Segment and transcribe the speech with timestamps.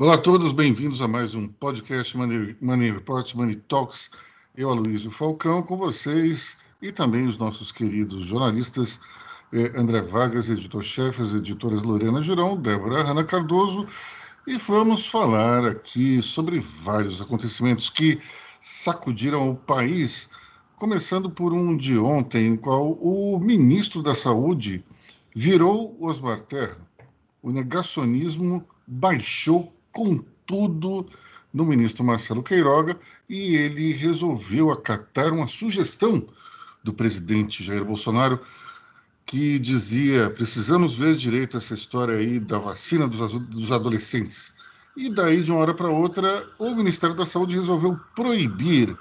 [0.00, 4.12] Olá a todos, bem-vindos a mais um podcast Money, Report, Money Talks.
[4.56, 9.00] Eu, Aloysio Falcão, com vocês e também os nossos queridos jornalistas
[9.52, 13.86] eh, André Vargas, editor-chefe, as editoras Lorena Girão, Débora Hanna Cardoso,
[14.46, 18.20] e vamos falar aqui sobre vários acontecimentos que
[18.60, 20.30] sacudiram o país,
[20.76, 24.84] começando por um de ontem, em qual o ministro da Saúde
[25.34, 26.78] virou Osmar Terra.
[27.42, 31.08] O negacionismo baixou com tudo
[31.52, 32.96] no ministro Marcelo Queiroga
[33.28, 36.24] e ele resolveu acatar uma sugestão
[36.84, 38.38] do presidente Jair Bolsonaro
[39.26, 44.54] que dizia precisamos ver direito essa história aí da vacina dos, dos adolescentes.
[44.96, 48.96] E daí, de uma hora para outra, o Ministério da Saúde resolveu proibir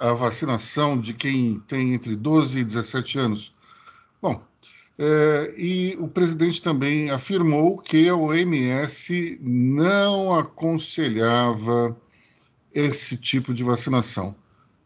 [0.00, 3.52] a vacinação de quem tem entre 12 e 17 anos.
[4.20, 4.40] Bom,
[4.98, 11.96] é, e o presidente também afirmou que a OMS não aconselhava
[12.74, 14.34] esse tipo de vacinação.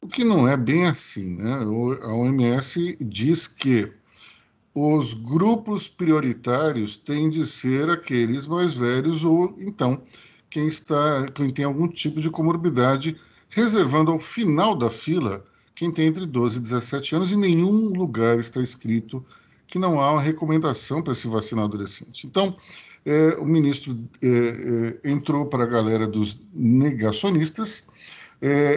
[0.01, 1.59] O que não é bem assim, né?
[2.03, 3.93] A OMS diz que
[4.75, 10.03] os grupos prioritários têm de ser aqueles mais velhos ou então
[10.51, 16.07] quem está quem tem algum tipo de comorbidade, reservando ao final da fila quem tem
[16.07, 19.25] entre 12 e 17 anos em nenhum lugar está escrito
[19.67, 22.27] que não há uma recomendação para se vacinar adolescente.
[22.27, 22.57] Então,
[23.05, 27.87] é, o ministro é, é, entrou para a galera dos negacionistas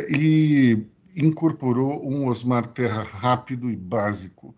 [0.09, 4.55] e incorporou um Osmar Terra rápido e básico.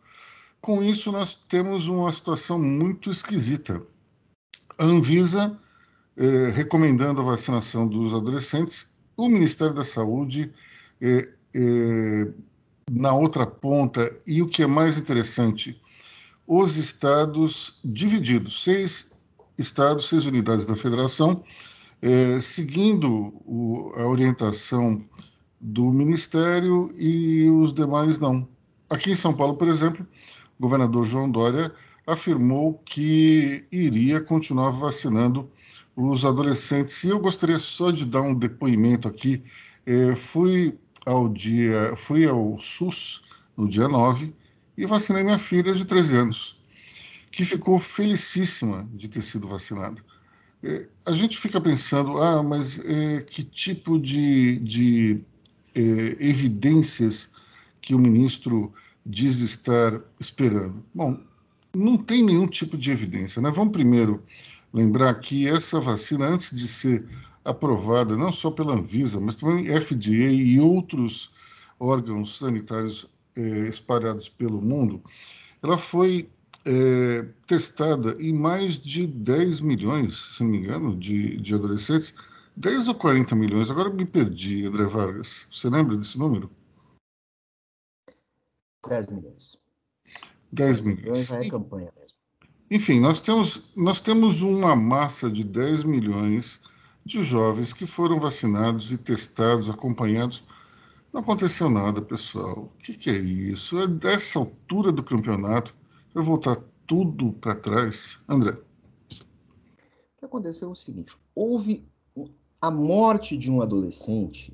[0.60, 3.82] Com isso, nós temos uma situação muito esquisita.
[4.78, 5.58] A Anvisa
[6.54, 10.54] recomendando a vacinação dos adolescentes, o Ministério da Saúde
[12.92, 15.82] na outra ponta, e o que é mais interessante,
[16.48, 19.12] os estados divididos, seis
[19.58, 21.44] estados, seis unidades da federação,
[22.02, 25.04] é, seguindo o, a orientação
[25.60, 28.48] do Ministério e os demais não.
[28.90, 30.06] Aqui em São Paulo, por exemplo,
[30.58, 31.72] o governador João Dória
[32.08, 35.50] afirmou que iria continuar vacinando
[35.96, 37.04] os adolescentes.
[37.04, 39.44] E eu gostaria só de dar um depoimento aqui.
[39.86, 43.22] É, fui ao dia, fui ao SUS
[43.56, 44.34] no dia 9
[44.82, 46.60] e vacinei minha filha de 13 anos,
[47.32, 50.04] que ficou felicíssima de ter sido vacinada.
[50.64, 55.22] É, a gente fica pensando, ah, mas é, que tipo de, de
[55.76, 55.82] é,
[56.20, 57.30] evidências
[57.80, 58.74] que o ministro
[59.06, 60.84] diz estar esperando?
[60.96, 61.20] Bom,
[61.76, 63.40] não tem nenhum tipo de evidência.
[63.40, 63.52] Né?
[63.52, 64.24] Vamos primeiro
[64.74, 67.08] lembrar que essa vacina, antes de ser
[67.46, 71.32] aprovada, não só pela Anvisa, mas também FDA e outros
[71.80, 75.02] órgãos sanitários é, espalhados pelo mundo,
[75.62, 76.30] ela foi
[76.66, 82.14] é, testada em mais de 10 milhões, se não me engano, de, de adolescentes.
[82.56, 85.48] 10 ou 40 milhões, agora me perdi, André Vargas.
[85.52, 86.52] Você lembra desse número?
[88.88, 89.58] 10 milhões.
[90.52, 91.28] 10 milhões.
[91.28, 92.18] Já é campanha mesmo.
[92.70, 96.62] Enfim, nós temos, nós temos uma massa de 10 milhões
[97.06, 100.44] de jovens que foram vacinados e testados, acompanhados
[101.14, 102.72] não aconteceu nada, pessoal.
[102.74, 103.80] O que, que é isso?
[103.80, 105.76] É dessa altura do campeonato,
[106.14, 106.58] vai voltar
[106.88, 108.20] tudo para trás.
[108.28, 108.52] André.
[108.52, 111.86] O que aconteceu é o seguinte: houve
[112.62, 114.54] a morte de um adolescente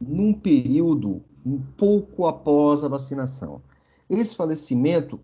[0.00, 3.60] num período um pouco após a vacinação.
[4.08, 5.16] Esse falecimento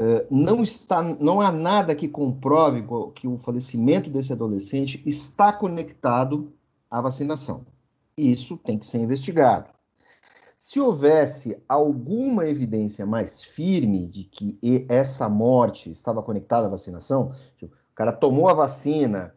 [0.00, 6.52] uh, não está, não há nada que comprove que o falecimento desse adolescente está conectado
[6.90, 7.64] à vacinação.
[8.16, 9.75] Isso tem que ser investigado.
[10.56, 14.58] Se houvesse alguma evidência mais firme de que
[14.88, 19.34] essa morte estava conectada à vacinação, tipo, o cara tomou a vacina,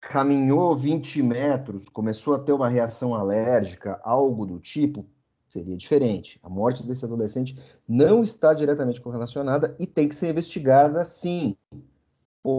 [0.00, 5.06] caminhou 20 metros, começou a ter uma reação alérgica, algo do tipo,
[5.48, 6.40] seria diferente.
[6.42, 7.56] A morte desse adolescente
[7.88, 11.56] não está diretamente correlacionada e tem que ser investigada sim.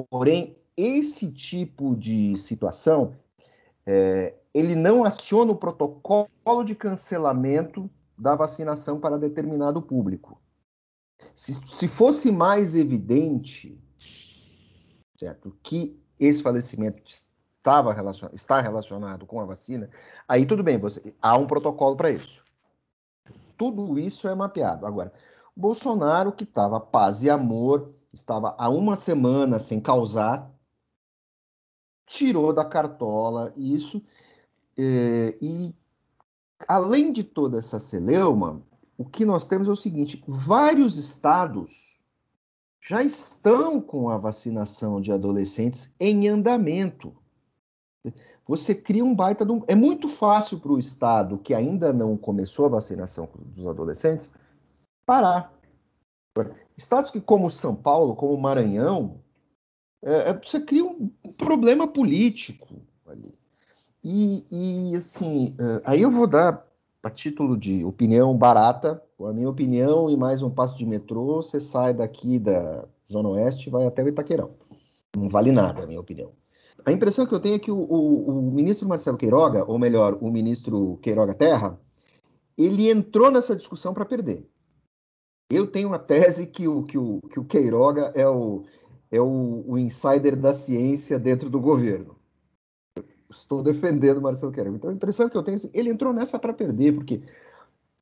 [0.09, 3.13] Porém, esse tipo de situação,
[3.85, 10.41] é, ele não aciona o protocolo de cancelamento da vacinação para determinado público.
[11.35, 13.79] Se, se fosse mais evidente,
[15.17, 19.89] certo, que esse falecimento estava relacion, está relacionado com a vacina,
[20.27, 22.43] aí tudo bem, você, há um protocolo para isso.
[23.55, 24.85] Tudo isso é mapeado.
[24.85, 25.13] Agora,
[25.55, 30.51] Bolsonaro, que estava paz e amor, estava há uma semana sem causar,
[32.05, 34.01] tirou da cartola isso
[34.77, 35.75] eh, e
[36.67, 38.61] além de toda essa celeuma,
[38.97, 41.97] o que nós temos é o seguinte: vários estados
[42.81, 47.13] já estão com a vacinação de adolescentes em andamento.
[48.47, 49.61] você cria um baita de um...
[49.67, 54.33] É muito fácil para o Estado, que ainda não começou a vacinação dos adolescentes,
[55.05, 55.53] parar.
[56.77, 59.19] Estados que, como São Paulo, como Maranhão,
[60.01, 63.37] é, é você cria um problema político ali.
[64.03, 66.65] E, e assim, é, aí eu vou dar,
[67.03, 71.59] a título de opinião barata, a minha opinião e mais um passo de metrô, você
[71.59, 74.51] sai daqui da Zona Oeste e vai até o Itaquerão.
[75.15, 76.31] Não vale nada, a minha opinião.
[76.85, 80.17] A impressão que eu tenho é que o, o, o ministro Marcelo Queiroga, ou melhor,
[80.21, 81.79] o ministro Queiroga Terra,
[82.57, 84.47] ele entrou nessa discussão para perder.
[85.49, 88.65] Eu tenho uma tese que o, que o, que o Queiroga é, o,
[89.09, 92.16] é o, o insider da ciência dentro do governo.
[93.29, 94.77] Estou defendendo o Marcelo Queiroga.
[94.77, 97.21] Então a impressão que eu tenho é assim, ele entrou nessa para perder, porque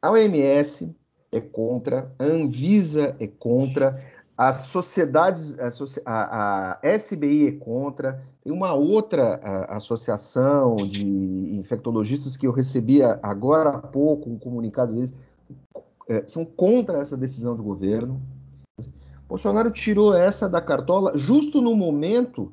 [0.02, 0.96] a OMS
[1.32, 4.00] é contra, a Anvisa é contra,
[4.38, 5.58] as sociedades,
[6.06, 11.06] a, a, SBI é contra, tem uma outra a, associação de
[11.56, 15.14] infectologistas que eu recebi agora há pouco um comunicado deles,
[16.08, 18.22] é, são contra essa decisão do governo.
[19.28, 22.52] Bolsonaro tirou essa da cartola justo no momento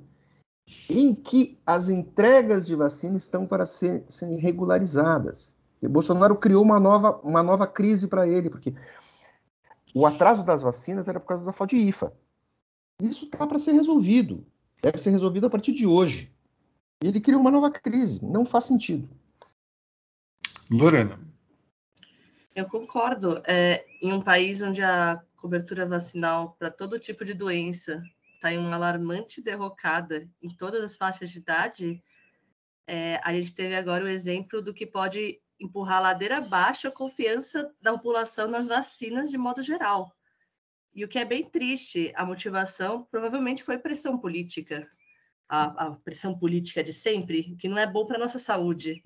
[0.89, 5.55] em que as entregas de vacina estão para ser, serem regularizadas.
[5.81, 8.75] E Bolsonaro criou uma nova, uma nova crise para ele, porque
[9.95, 12.13] o atraso das vacinas era por causa da falta de IFA.
[13.01, 14.47] Isso está para ser resolvido.
[14.81, 16.33] Deve ser resolvido a partir de hoje.
[17.03, 18.25] E ele criou uma nova crise.
[18.25, 19.09] Não faz sentido.
[20.71, 21.19] Lorena.
[22.55, 23.43] Eu concordo.
[23.47, 28.03] É, em um país onde a cobertura vacinal para todo tipo de doença
[28.43, 32.03] está em uma alarmante derrocada em todas as faixas de idade,
[32.89, 36.91] é, a gente teve agora o exemplo do que pode empurrar a ladeira abaixo a
[36.91, 40.13] confiança da população nas vacinas de modo geral.
[40.93, 44.89] E o que é bem triste, a motivação provavelmente foi pressão política,
[45.49, 49.01] a, a pressão política de sempre, que não é bom para a nossa saúde.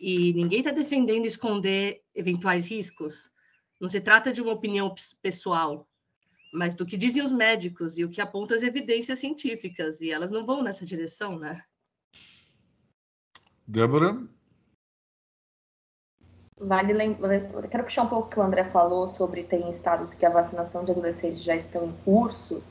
[0.00, 3.30] E ninguém está defendendo esconder eventuais riscos.
[3.78, 5.86] Não se trata de uma opinião pessoal,
[6.54, 10.30] mas do que dizem os médicos e o que apontam as evidências científicas, e elas
[10.30, 11.60] não vão nessa direção, né?
[13.66, 14.22] Débora?
[16.56, 20.24] Vale lembrar, quero puxar um pouco o que o André falou sobre tem estados que
[20.24, 22.62] a vacinação de adolescentes já estão em curso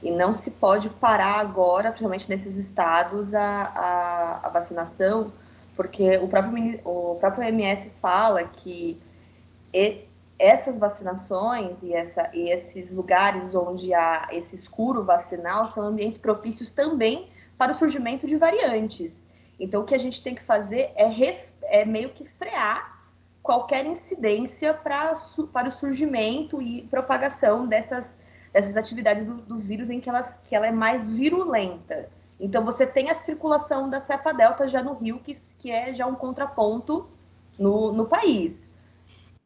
[0.00, 5.32] e não se pode parar agora, principalmente nesses estados, a, a, a vacinação,
[5.74, 9.00] porque o próprio, o próprio MS fala que
[9.72, 10.04] e,
[10.44, 16.70] essas vacinações e, essa, e esses lugares onde há esse escuro vacinal são ambientes propícios
[16.70, 19.12] também para o surgimento de variantes.
[19.58, 21.08] Então, o que a gente tem que fazer é,
[21.62, 23.02] é meio que frear
[23.42, 25.14] qualquer incidência pra,
[25.52, 28.14] para o surgimento e propagação dessas,
[28.52, 32.10] dessas atividades do, do vírus em que, elas, que ela é mais virulenta.
[32.38, 36.06] Então, você tem a circulação da cepa delta já no Rio, que, que é já
[36.06, 37.08] um contraponto
[37.58, 38.73] no, no país.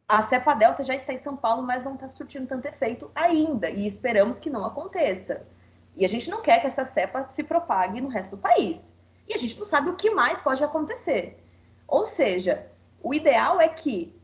[0.09, 3.69] A cepa delta já está em São Paulo, mas não está surtindo tanto efeito ainda,
[3.69, 5.47] e esperamos que não aconteça.
[5.95, 8.95] E a gente não quer que essa cepa se propague no resto do país.
[9.29, 11.45] E a gente não sabe o que mais pode acontecer.
[11.87, 12.67] Ou seja,
[13.03, 14.17] o ideal é que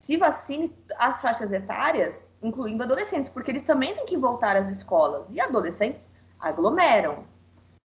[0.00, 5.30] se vacine as faixas etárias, incluindo adolescentes, porque eles também têm que voltar às escolas.
[5.30, 6.08] E adolescentes
[6.40, 7.24] aglomeram.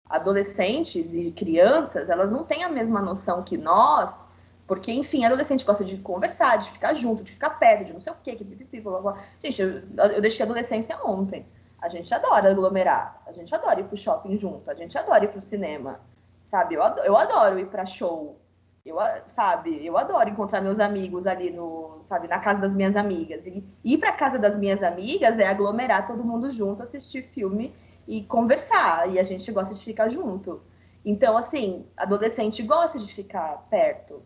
[0.09, 4.28] Adolescentes e crianças, elas não têm a mesma noção que nós,
[4.69, 8.13] porque, enfim, adolescente gosta de conversar, de ficar junto, de ficar perto, de não sei
[8.13, 9.19] o quê, que pipipi, blá, blá.
[9.43, 9.83] Gente, eu,
[10.15, 11.47] eu deixei a adolescência ontem.
[11.81, 15.29] A gente adora aglomerar, a gente adora ir pro shopping junto, a gente adora ir
[15.29, 16.01] pro cinema,
[16.45, 16.75] sabe?
[16.75, 18.39] Eu adoro, eu adoro ir pra show,
[18.85, 18.97] eu,
[19.29, 23.47] sabe, eu adoro encontrar meus amigos ali no, sabe, na casa das minhas amigas.
[23.47, 27.75] E ir para casa das minhas amigas é aglomerar todo mundo junto, assistir filme
[28.07, 29.11] e conversar.
[29.11, 30.61] E a gente gosta de ficar junto.
[31.03, 34.23] Então, assim, adolescente gosta de ficar perto.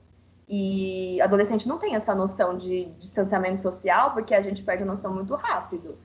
[0.48, 5.14] E adolescente não tem essa noção de distanciamento social, porque a gente perde a noção
[5.14, 5.98] muito rápido.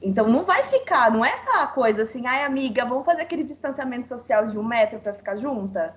[0.00, 4.08] Então não vai ficar, não é essa coisa assim, ai amiga, vamos fazer aquele distanciamento
[4.08, 5.94] social de um metro para ficar junta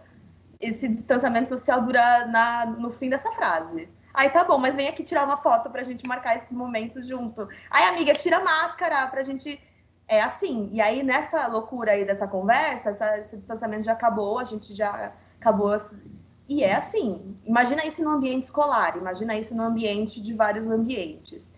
[0.59, 3.89] esse distanciamento social dura na, no fim dessa frase.
[4.13, 7.47] Aí tá bom, mas vem aqui tirar uma foto pra gente marcar esse momento junto.
[7.69, 9.61] Aí, amiga, tira a máscara pra gente.
[10.07, 10.69] É assim.
[10.71, 15.11] E aí, nessa loucura aí dessa conversa, essa, esse distanciamento já acabou, a gente já
[15.39, 15.77] acabou.
[16.47, 17.37] E é assim.
[17.43, 21.49] Imagina isso no ambiente escolar, imagina isso no ambiente de vários ambientes.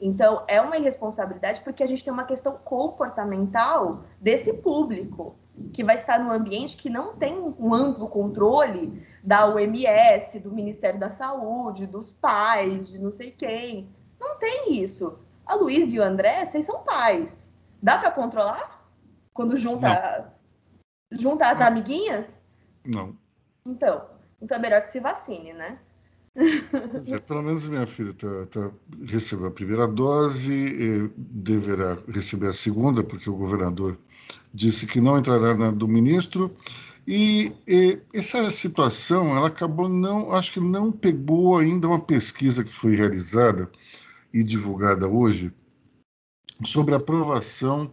[0.00, 5.36] Então, é uma irresponsabilidade porque a gente tem uma questão comportamental desse público
[5.72, 11.00] que vai estar no ambiente que não tem um amplo controle da OMS, do Ministério
[11.00, 13.88] da Saúde, dos pais, de não sei quem.
[14.20, 15.18] Não tem isso.
[15.44, 17.54] A Luiz e o André, vocês são pais.
[17.82, 18.86] Dá para controlar?
[19.34, 20.32] Quando junta,
[21.10, 21.66] junta as não.
[21.66, 22.40] amiguinhas?
[22.84, 23.16] Não.
[23.66, 24.06] Então,
[24.40, 25.78] então é melhor que se vacine, né?
[27.10, 28.70] É, pelo menos minha filha tá, tá,
[29.04, 33.98] recebeu a primeira dose, deverá receber a segunda, porque o governador
[34.54, 36.54] disse que não entrará na do ministro.
[37.06, 42.72] E, e, essa situação, ela acabou não, acho que não pegou ainda uma pesquisa que
[42.72, 43.70] foi realizada
[44.32, 45.52] e divulgada hoje
[46.64, 47.90] sobre a aprovação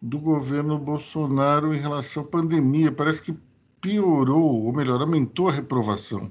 [0.00, 2.92] do governo Bolsonaro em relação à pandemia.
[2.92, 3.36] Parece que
[3.82, 6.30] piorou, ou melhor, aumentou a reprovação.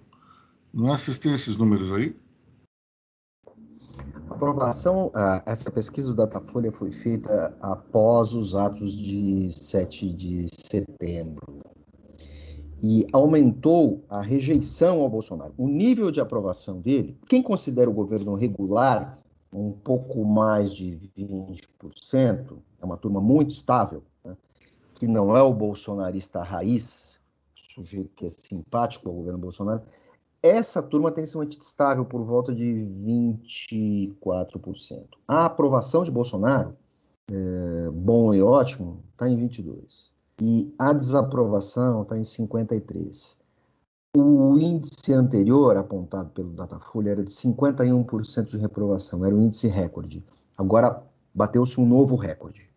[0.73, 0.93] Não é?
[0.93, 2.15] assistem esses números aí?
[4.29, 5.11] A aprovação,
[5.45, 11.61] essa pesquisa do Datafolha foi feita após os atos de 7 de setembro
[12.81, 15.53] e aumentou a rejeição ao Bolsonaro.
[15.57, 19.19] O nível de aprovação dele, quem considera o governo regular
[19.53, 24.35] um pouco mais de 20%, é uma turma muito estável, né?
[24.95, 27.10] que não é o bolsonarista raiz,
[27.73, 29.81] sujeito que é simpático ao governo Bolsonaro,
[30.43, 35.05] essa turma tem se mantido estável por volta de 24%.
[35.27, 36.75] A aprovação de Bolsonaro,
[37.29, 40.11] é, bom e ótimo, está em 22%
[40.41, 43.37] e a desaprovação está em 53.
[44.17, 50.25] O índice anterior, apontado pelo Datafolha, era de 51% de reprovação, era o índice recorde.
[50.57, 52.70] Agora bateu-se um novo recorde.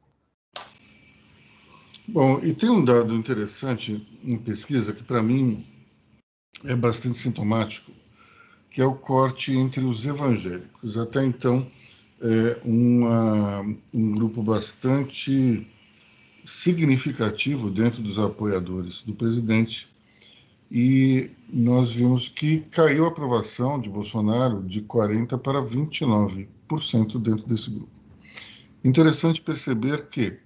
[2.06, 5.66] Bom, e tem um dado interessante em pesquisa que, para mim,
[6.64, 7.92] é bastante sintomático,
[8.68, 10.98] que é o corte entre os evangélicos.
[10.98, 11.66] Até então,
[12.20, 15.66] é uma, um grupo bastante
[16.44, 19.88] significativo dentro dos apoiadores do presidente
[20.70, 26.46] e nós vimos que caiu a aprovação de Bolsonaro de 40 para 29%
[27.18, 27.92] dentro desse grupo.
[28.84, 30.43] Interessante perceber que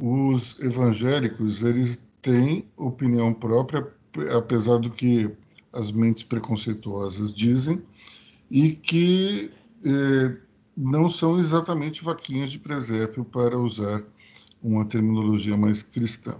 [0.00, 3.86] os evangélicos eles têm opinião própria,
[4.36, 5.30] apesar do que
[5.72, 7.82] as mentes preconceituosas dizem,
[8.50, 9.50] e que
[9.84, 10.36] eh,
[10.76, 14.02] não são exatamente vaquinhas de presépio para usar
[14.62, 16.36] uma terminologia mais cristã.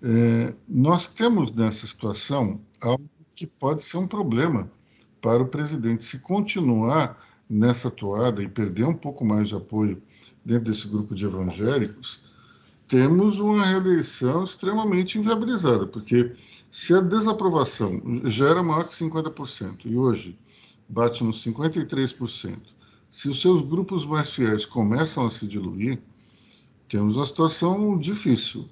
[0.00, 4.70] É, nós temos nessa situação algo que pode ser um problema
[5.20, 6.04] para o presidente.
[6.04, 7.18] Se continuar
[7.50, 10.00] nessa toada e perder um pouco mais de apoio
[10.44, 12.22] dentro desse grupo de evangélicos,
[12.88, 16.32] temos uma reeleição extremamente inviabilizada, porque
[16.70, 20.38] se a desaprovação já era maior que 50% e hoje
[20.88, 22.58] bate nos 53%,
[23.10, 26.00] se os seus grupos mais fiéis começam a se diluir,
[26.88, 28.66] temos uma situação difícil.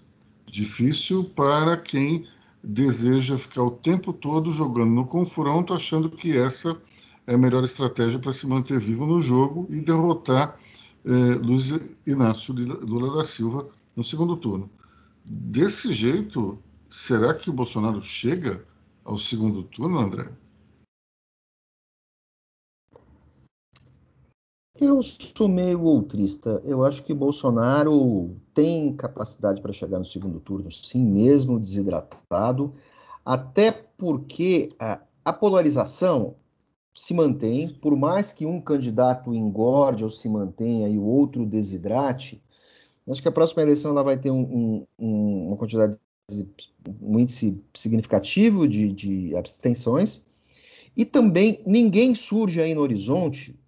[0.46, 2.26] Difícil para quem
[2.64, 6.80] deseja ficar o tempo todo jogando no confronto, achando que essa
[7.26, 10.58] é a melhor estratégia para se manter vivo no jogo e derrotar
[11.04, 11.72] eh, Luiz
[12.06, 14.70] Inácio Lula da Silva no segundo turno.
[15.24, 18.64] Desse jeito, será que o Bolsonaro chega
[19.02, 20.30] ao segundo turno, André?
[24.78, 26.60] Eu sou meio outrista.
[26.62, 32.74] Eu acho que Bolsonaro tem capacidade para chegar no segundo turno, sim, mesmo desidratado,
[33.24, 36.36] até porque a, a polarização
[36.94, 42.42] se mantém, por mais que um candidato engorde ou se mantenha e o outro desidrate,
[43.08, 45.98] acho que a próxima eleição ela vai ter um, um, uma quantidade,
[47.00, 50.24] um índice significativo de, de abstenções,
[50.96, 53.58] e também ninguém surge aí no horizonte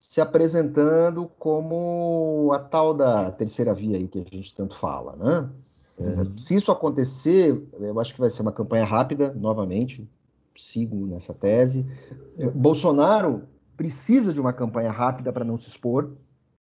[0.00, 5.50] se apresentando como a tal da terceira via aí que a gente tanto fala, né?
[5.98, 6.36] Uhum.
[6.36, 10.06] Se isso acontecer, eu acho que vai ser uma campanha rápida, novamente,
[10.56, 11.86] sigo nessa tese.
[12.38, 16.12] É, Bolsonaro precisa de uma campanha rápida para não se expor,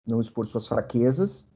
[0.06, 1.47] não expor suas fraquezas,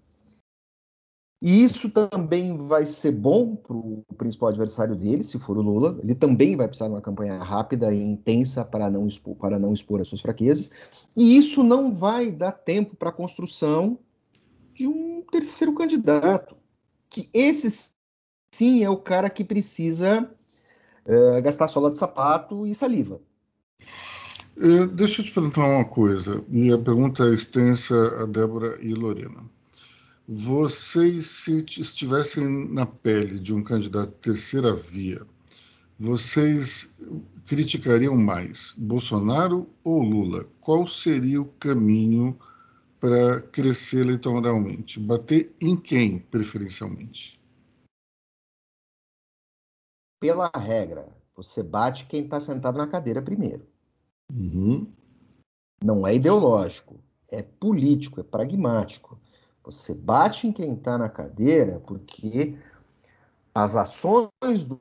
[1.45, 5.99] e isso também vai ser bom para o principal adversário dele, se for o Lula.
[6.01, 9.73] Ele também vai precisar de uma campanha rápida e intensa para não expor, para não
[9.73, 10.71] expor as suas fraquezas.
[11.17, 13.99] E isso não vai dar tempo para a construção
[14.73, 16.57] de um terceiro candidato.
[17.11, 17.91] Que esse
[18.55, 20.31] sim é o cara que precisa
[21.05, 23.21] uh, gastar sola de sapato e saliva.
[24.57, 28.95] Uh, deixa eu te perguntar uma coisa, e a pergunta é extensa a Débora e
[28.95, 29.43] Lorena.
[30.35, 35.21] Vocês, se estivessem na pele de um candidato terceira via,
[35.99, 36.97] vocês
[37.47, 40.49] criticariam mais Bolsonaro ou Lula?
[40.59, 42.39] Qual seria o caminho
[42.99, 44.99] para crescer eleitoralmente?
[44.99, 47.39] Bater em quem, preferencialmente?
[50.19, 53.67] Pela regra, você bate quem está sentado na cadeira primeiro.
[54.33, 54.91] Uhum.
[55.85, 56.99] Não é ideológico,
[57.29, 59.21] é político, é pragmático.
[59.65, 62.57] Você bate em quem está na cadeira porque
[63.55, 64.81] as ações do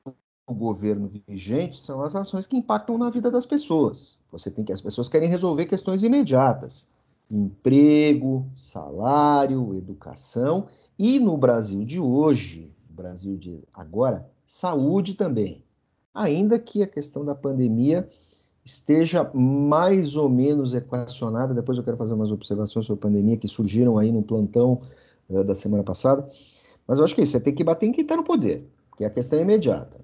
[0.50, 4.18] governo vigente são as ações que impactam na vida das pessoas.
[4.32, 6.88] Você tem que as pessoas querem resolver questões imediatas:
[7.30, 15.64] emprego, salário, educação e no Brasil de hoje, Brasil de agora, saúde também.
[16.14, 18.10] Ainda que a questão da pandemia
[18.64, 23.48] esteja mais ou menos equacionada, depois eu quero fazer umas observações sobre a pandemia que
[23.48, 24.82] surgiram aí no plantão
[25.30, 26.28] uh, da semana passada,
[26.88, 28.68] mas eu acho que é isso, você tem que bater em quem está no poder,
[28.98, 30.00] que é a questão imediata.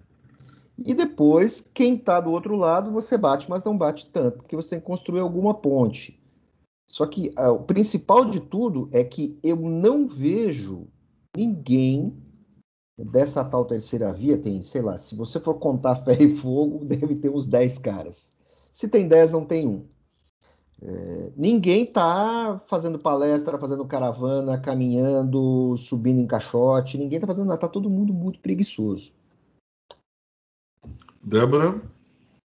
[0.78, 4.72] E depois, quem está do outro lado, você bate, mas não bate tanto, porque você
[4.72, 6.20] tem que construir alguma ponte.
[6.90, 10.88] Só que uh, o principal de tudo é que eu não vejo
[11.36, 12.16] ninguém
[12.98, 17.16] dessa tal terceira via, tem, sei lá, se você for contar ferro e fogo, deve
[17.16, 18.32] ter uns 10 caras.
[18.74, 19.86] Se tem 10, não tem um.
[20.82, 27.58] É, ninguém está fazendo palestra, fazendo caravana, caminhando, subindo em caixote, ninguém está fazendo nada,
[27.58, 29.12] está todo mundo muito preguiçoso.
[31.24, 31.82] Débora?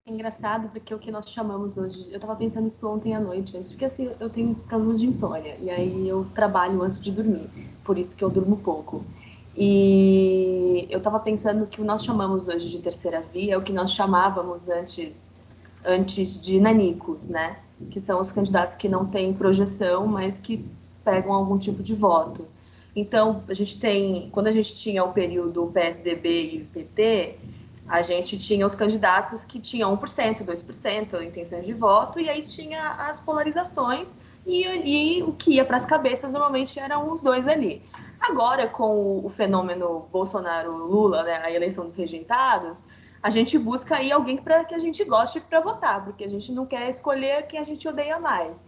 [0.08, 3.58] É engraçado porque o que nós chamamos hoje, eu estava pensando isso ontem à noite,
[3.68, 7.48] porque assim, eu tenho problemas de insônia, e aí eu trabalho antes de dormir,
[7.84, 9.04] por isso que eu durmo pouco.
[9.56, 13.62] E eu estava pensando que o que nós chamamos hoje de terceira via é o
[13.62, 15.35] que nós chamávamos antes,
[15.84, 17.58] antes de nanicos, né?
[17.90, 20.64] Que são os candidatos que não têm projeção, mas que
[21.04, 22.46] pegam algum tipo de voto.
[22.94, 27.38] Então, a gente tem, quando a gente tinha o período PSDB e PT,
[27.86, 32.92] a gente tinha os candidatos que tinham 1%, 2% intenções de voto, e aí tinha
[32.92, 34.14] as polarizações,
[34.46, 34.64] e,
[35.18, 37.82] e o que ia para as cabeças normalmente eram os dois ali.
[38.18, 42.82] Agora, com o fenômeno Bolsonaro-Lula, né, a eleição dos rejeitados,
[43.22, 46.52] a gente busca aí alguém para que a gente goste para votar, porque a gente
[46.52, 48.64] não quer escolher quem a gente odeia mais.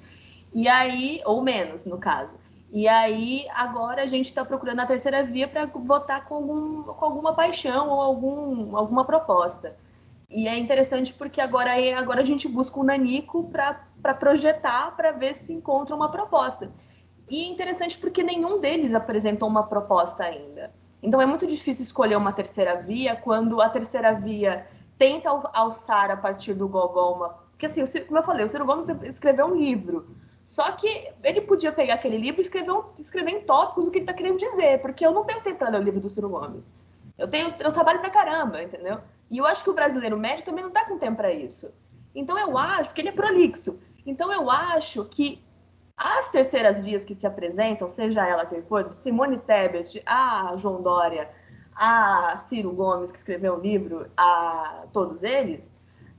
[0.53, 2.37] E aí, ou menos, no caso.
[2.71, 7.05] E aí, agora a gente está procurando a terceira via para votar com, algum, com
[7.05, 9.77] alguma paixão ou algum, alguma proposta.
[10.29, 15.13] E é interessante porque agora, agora a gente busca o um Nanico para projetar, para
[15.13, 16.71] ver se encontra uma proposta.
[17.31, 20.73] E é interessante porque nenhum deles apresentou uma proposta ainda.
[21.03, 26.17] Então é muito difícil escolher uma terceira via quando a terceira via tenta alçar a
[26.17, 27.33] partir do Gogol.
[27.51, 30.17] Porque, assim, como eu falei, o Ciro Gomes escreveu um livro
[30.49, 33.99] só que ele podia pegar aquele livro e escrever, um, escrever em tópicos o que
[33.99, 36.31] ele está querendo dizer, porque eu não tenho tempo para ler o livro do Ciro
[36.31, 36.65] Gomes.
[37.19, 38.99] Eu, tenho, eu trabalho pra caramba, entendeu?
[39.31, 41.71] E eu acho que o brasileiro médio também não está com tempo para isso.
[42.15, 43.79] Então eu acho, porque ele é prolixo.
[44.07, 45.45] Então eu acho que
[45.99, 51.29] as terceiras vias que se apresentam, seja ela quem for, Simone Tebet, a João Dória,
[51.75, 55.73] a Ciro Gomes, que escreveu o livro, a todos eles,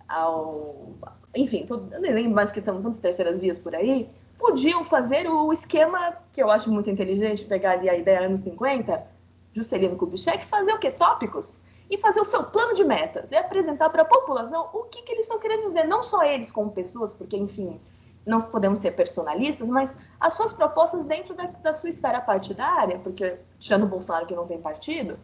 [0.07, 0.93] ao,
[1.33, 5.29] enfim, todo, eu nem lembro mais porque estão tantas terceiras vias por aí, podiam fazer
[5.29, 9.05] o esquema, que eu acho muito inteligente, pegar ali a ideia anos 50,
[9.53, 10.91] Juscelino Kubitschek, fazer o quê?
[10.91, 11.61] Tópicos.
[11.89, 13.31] E fazer o seu plano de metas.
[13.31, 15.85] E apresentar para a população o que, que eles estão querendo dizer.
[15.85, 17.81] Não só eles como pessoas, porque, enfim,
[18.25, 23.37] não podemos ser personalistas, mas as suas propostas dentro da, da sua esfera partidária, porque,
[23.57, 25.17] tirando o Bolsonaro que não tem partido,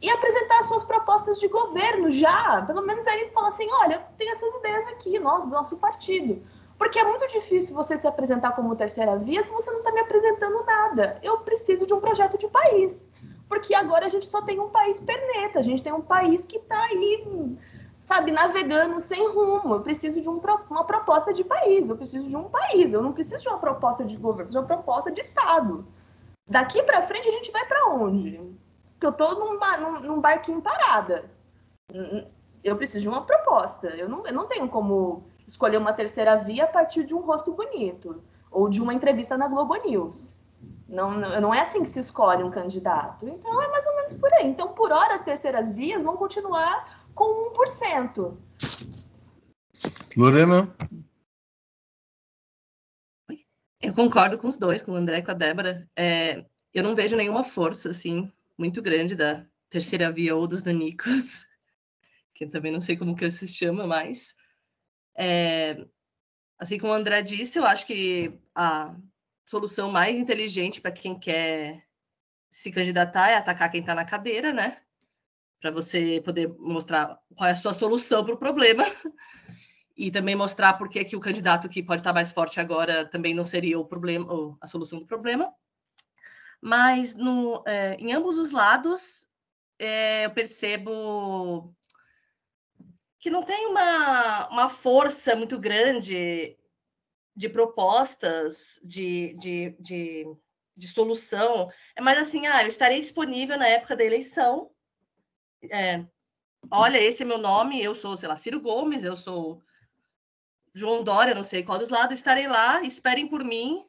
[0.00, 2.62] e apresentar as suas propostas de governo já.
[2.62, 6.42] Pelo menos aí falar assim, olha, tem essas ideias aqui, nós, do nosso partido.
[6.78, 10.00] Porque é muito difícil você se apresentar como terceira via se você não está me
[10.00, 11.18] apresentando nada.
[11.22, 13.08] Eu preciso de um projeto de país.
[13.48, 16.58] Porque agora a gente só tem um país perneta, a gente tem um país que
[16.58, 17.56] está aí,
[18.06, 19.74] sabe, navegando sem rumo.
[19.74, 20.40] Eu preciso de um,
[20.70, 24.04] uma proposta de país, eu preciso de um país, eu não preciso de uma proposta
[24.04, 25.84] de governo, de uma proposta de Estado.
[26.46, 28.40] Daqui para frente a gente vai para onde?
[28.92, 31.28] Porque eu tô num, num, num, barquinho parada.
[32.62, 33.88] Eu preciso de uma proposta.
[33.88, 37.52] Eu não, eu não tenho como escolher uma terceira via a partir de um rosto
[37.52, 40.36] bonito ou de uma entrevista na Globo News.
[40.88, 43.28] Não, não é assim que se escolhe um candidato.
[43.28, 44.46] Então é mais ou menos por aí.
[44.46, 48.36] Então, por hora, as terceiras vias vão continuar com 1%.
[50.16, 50.76] Lorena?
[53.80, 55.88] Eu concordo com os dois, com o André e com a Débora.
[55.96, 61.44] É, eu não vejo nenhuma força, assim, muito grande da terceira via ou dos nanicos,
[62.34, 64.34] que eu também não sei como que se chama mais.
[65.16, 65.86] É,
[66.58, 68.94] assim como o André disse, eu acho que a
[69.46, 71.82] solução mais inteligente para quem quer
[72.50, 74.82] se candidatar é atacar quem está na cadeira, né?
[75.60, 78.84] Para você poder mostrar qual é a sua solução para o problema
[79.96, 83.34] e também mostrar por que, que o candidato que pode estar mais forte agora também
[83.34, 84.26] não seria o problema,
[84.60, 85.52] a solução do problema
[86.60, 89.26] mas no, é, em ambos os lados
[89.78, 91.74] é, eu percebo
[93.20, 96.56] que não tem uma, uma força muito grande
[97.34, 100.26] de propostas, de, de, de,
[100.76, 101.70] de, solução.
[101.94, 104.70] É mais assim, ah, eu estarei disponível na época da eleição,
[105.70, 106.06] é,
[106.70, 109.62] olha, esse é meu nome, eu sou, sei lá, Ciro Gomes, eu sou
[110.74, 113.84] João Dória, não sei qual dos lados, estarei lá, esperem por mim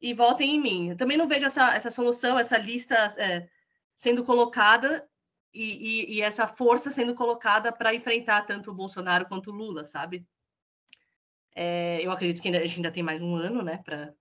[0.00, 0.90] e votem em mim.
[0.90, 3.48] Eu também não vejo essa, essa solução, essa lista é,
[3.94, 5.08] sendo colocada
[5.52, 5.62] e,
[6.12, 10.26] e, e, essa força sendo colocada para enfrentar tanto o Bolsonaro quanto o Lula, sabe?
[11.54, 14.12] É, eu acredito que ainda, a gente ainda tem mais um ano, né, para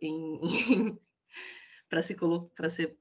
[1.88, 2.98] para ser, colo ser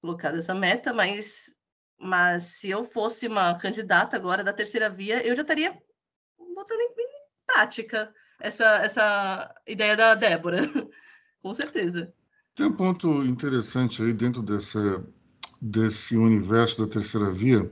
[0.00, 1.54] colocada essa meta, mas,
[1.98, 5.76] mas se eu fosse uma candidata agora da terceira via, eu já estaria
[6.54, 10.58] botando em, em prática essa, essa ideia da Débora,
[11.42, 12.12] com certeza.
[12.54, 15.04] Tem um ponto interessante aí dentro dessa,
[15.60, 17.70] desse universo da terceira via,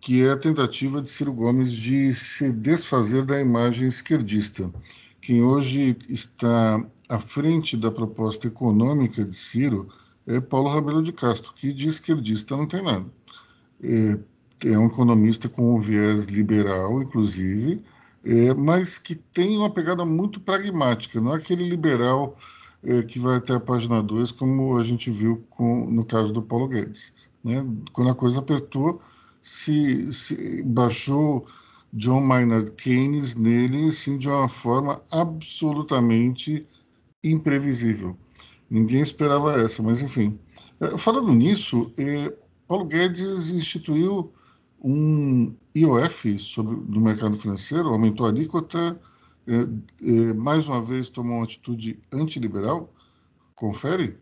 [0.00, 4.72] que é a tentativa de Ciro Gomes de se desfazer da imagem esquerdista.
[5.20, 9.88] Quem hoje está à frente da proposta econômica de Ciro
[10.26, 13.06] é Paulo Rabelo de Castro, que de esquerdista não tem nada.
[13.82, 14.18] É,
[14.64, 17.84] é um economista com um viés liberal, inclusive,
[18.24, 22.36] é, mas que tem uma pegada muito pragmática, não é aquele liberal
[22.82, 26.42] é, que vai até a página 2, como a gente viu com, no caso do
[26.42, 27.12] Paulo Guedes.
[27.44, 27.64] Né?
[27.92, 29.00] Quando a coisa apertou,
[29.42, 31.46] se, se baixou
[31.92, 36.66] John Maynard Keynes nele sim, de uma forma absolutamente
[37.22, 38.16] imprevisível.
[38.68, 40.38] Ninguém esperava essa, mas enfim.
[40.80, 42.30] É, falando nisso, é,
[42.66, 44.32] Paulo Guedes instituiu
[44.82, 49.00] um IOF sobre, no mercado financeiro, aumentou a alíquota,
[49.46, 52.92] é, mais uma vez tomou uma atitude antiliberal.
[53.54, 54.18] Confere?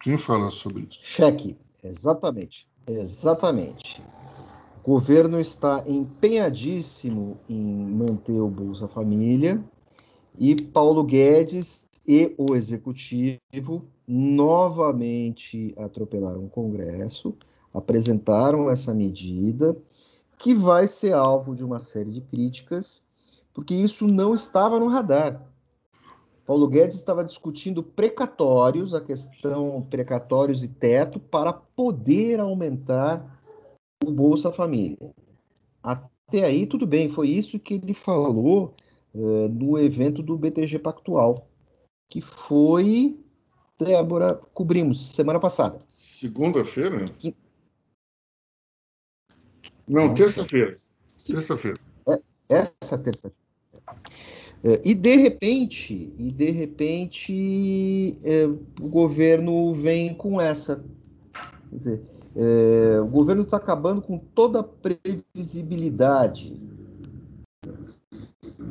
[0.00, 1.00] Quem fala sobre isso?
[1.02, 4.02] Cheque, exatamente, exatamente.
[4.84, 9.62] O governo está empenhadíssimo em manter o Bolsa Família
[10.38, 17.34] e Paulo Guedes e o executivo novamente atropelaram o Congresso,
[17.72, 19.76] apresentaram essa medida,
[20.38, 23.02] que vai ser alvo de uma série de críticas,
[23.54, 25.46] porque isso não estava no radar.
[26.44, 33.40] Paulo Guedes estava discutindo precatórios, a questão precatórios e teto, para poder aumentar
[34.04, 34.98] o Bolsa Família.
[35.80, 38.74] Até aí, tudo bem, foi isso que ele falou
[39.14, 41.48] uh, no evento do BTG Pactual,
[42.08, 43.18] que foi
[43.78, 45.78] Débora, cobrimos semana passada.
[45.88, 47.04] Segunda-feira?
[47.18, 47.34] Que...
[49.88, 50.74] Não, terça-feira.
[51.26, 51.78] Terça-feira.
[52.08, 53.36] É, essa terça-feira.
[54.64, 60.84] É, e de repente, e de repente, é, o governo vem com essa.
[61.68, 62.02] Quer dizer,
[62.36, 66.60] é, o governo está acabando com toda a previsibilidade.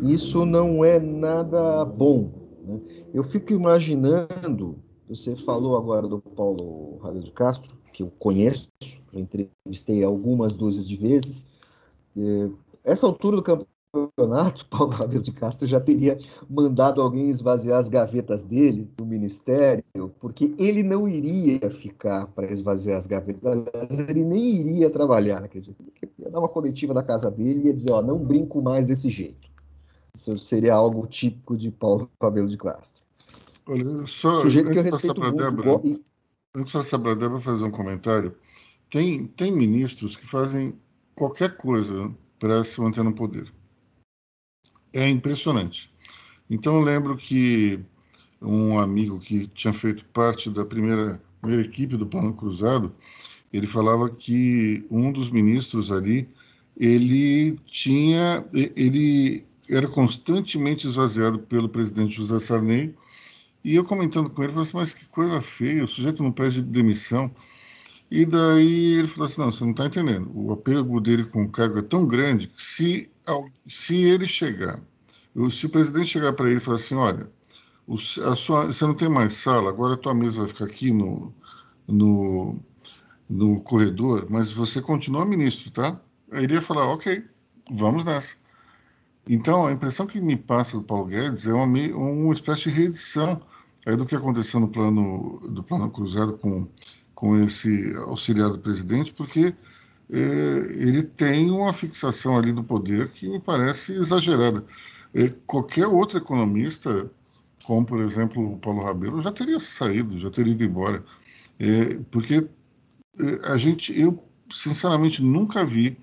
[0.01, 2.31] Isso não é nada bom.
[2.63, 2.79] Né?
[3.13, 4.77] Eu fico imaginando
[5.11, 8.69] você falou agora do Paulo Ravel de Castro, que eu conheço,
[9.11, 11.45] entrevistei algumas dúzias de vezes.
[12.81, 16.17] Essa altura do campeonato, Paulo Ravel de Castro já teria
[16.49, 19.83] mandado alguém esvaziar as gavetas dele no ministério,
[20.17, 23.45] porque ele não iria ficar para esvaziar as gavetas.
[23.45, 25.75] Aliás, ele nem iria trabalhar jeito.
[26.01, 28.85] Ele ia dar uma coletiva na casa dele e ia dizer: Ó, não brinco mais
[28.85, 29.50] desse jeito.
[30.15, 33.03] Isso seria algo típico de Paulo Rabelo de Castro.
[33.65, 35.37] Olha, só Sujeito que eu respeito muito.
[35.37, 35.81] Débora,
[36.55, 38.35] antes de passar para a Débora fazer um comentário,
[38.89, 40.75] tem, tem ministros que fazem
[41.15, 43.51] qualquer coisa para se manter no poder.
[44.93, 45.91] É impressionante.
[46.49, 47.79] Então, eu lembro que
[48.41, 52.93] um amigo que tinha feito parte da primeira, primeira equipe do Plano Cruzado,
[53.53, 56.27] ele falava que um dos ministros ali,
[56.75, 62.95] ele tinha, ele era constantemente esvaziado pelo presidente José Sarney
[63.63, 66.61] e eu comentando com ele, falei assim, mas que coisa feia, o sujeito não pede
[66.61, 67.31] demissão.
[68.11, 70.31] E daí ele falou assim, não, você não está entendendo.
[70.35, 73.09] O apego dele com o cargo é tão grande que se,
[73.67, 74.81] se ele chegar,
[75.49, 77.29] se o presidente chegar para ele e falar assim, olha,
[77.87, 81.33] a sua, você não tem mais sala, agora a tua mesa vai ficar aqui no,
[81.87, 82.59] no,
[83.29, 85.99] no corredor, mas você continua ministro, tá?
[86.31, 87.23] Aí ele ia falar, ok,
[87.71, 88.35] vamos nessa.
[89.27, 93.41] Então, a impressão que me passa do Paulo Guedes é uma, uma espécie de reedição
[93.85, 96.67] aí do que aconteceu no plano do plano cruzado com,
[97.15, 99.55] com esse auxiliar do presidente, porque
[100.09, 104.65] é, ele tem uma fixação ali do poder que me parece exagerada.
[105.13, 107.09] É, qualquer outro economista,
[107.65, 111.03] como por exemplo o Paulo Rabelo, já teria saído, já teria ido embora,
[111.59, 112.47] é, porque
[113.19, 115.97] é, a gente, eu sinceramente nunca vi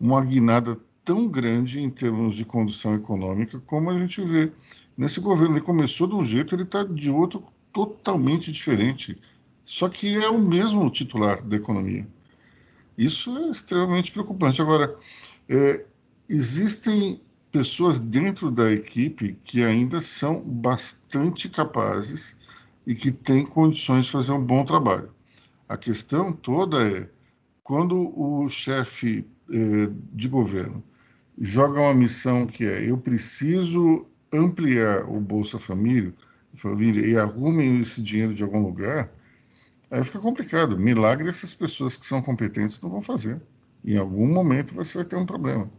[0.00, 0.78] uma guinada
[1.10, 4.52] tão grande em termos de condução econômica como a gente vê
[4.96, 5.56] nesse governo.
[5.56, 7.42] Ele começou de um jeito, ele está de outro
[7.72, 9.20] totalmente diferente.
[9.64, 12.06] só que é o mesmo titular da economia.
[12.96, 14.62] Isso é extremamente preocupante.
[14.62, 14.96] Agora,
[15.48, 15.84] é,
[16.28, 17.20] existem
[17.50, 22.36] pessoas dentro da equipe que ainda são bastante capazes
[22.86, 25.10] e que têm condições de fazer um bom trabalho.
[25.68, 27.10] A questão toda é
[27.64, 30.84] quando o chefe é, de governo
[31.40, 36.12] joga uma missão que é eu preciso ampliar o Bolsa Família,
[36.54, 39.10] família e arrumem esse dinheiro de algum lugar,
[39.90, 40.78] aí fica complicado.
[40.78, 43.40] Milagre essas pessoas que são competentes não vão fazer.
[43.82, 45.70] Em algum momento você vai ter um problema.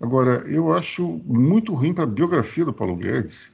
[0.00, 3.52] Agora, eu acho muito ruim para a biografia do Paulo Guedes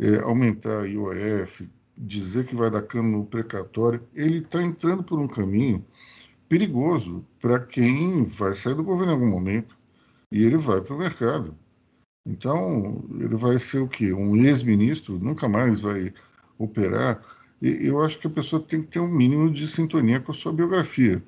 [0.00, 4.02] é, aumentar a IOF, dizer que vai dar cano no precatório.
[4.12, 5.84] Ele está entrando por um caminho
[6.48, 9.76] perigoso para quem vai sair do governo em algum momento
[10.34, 11.56] e ele vai para o mercado.
[12.26, 14.12] Então, ele vai ser o quê?
[14.12, 16.12] Um ex-ministro, nunca mais vai
[16.58, 17.22] operar.
[17.62, 20.34] E eu acho que a pessoa tem que ter um mínimo de sintonia com a
[20.34, 21.22] sua biografia.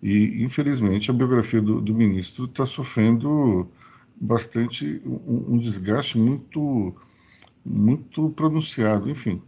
[0.00, 3.68] E, infelizmente, a biografia do, do ministro está sofrendo
[4.14, 6.94] bastante um, um, desgaste muito
[7.64, 9.42] muito pronunciado, enfim.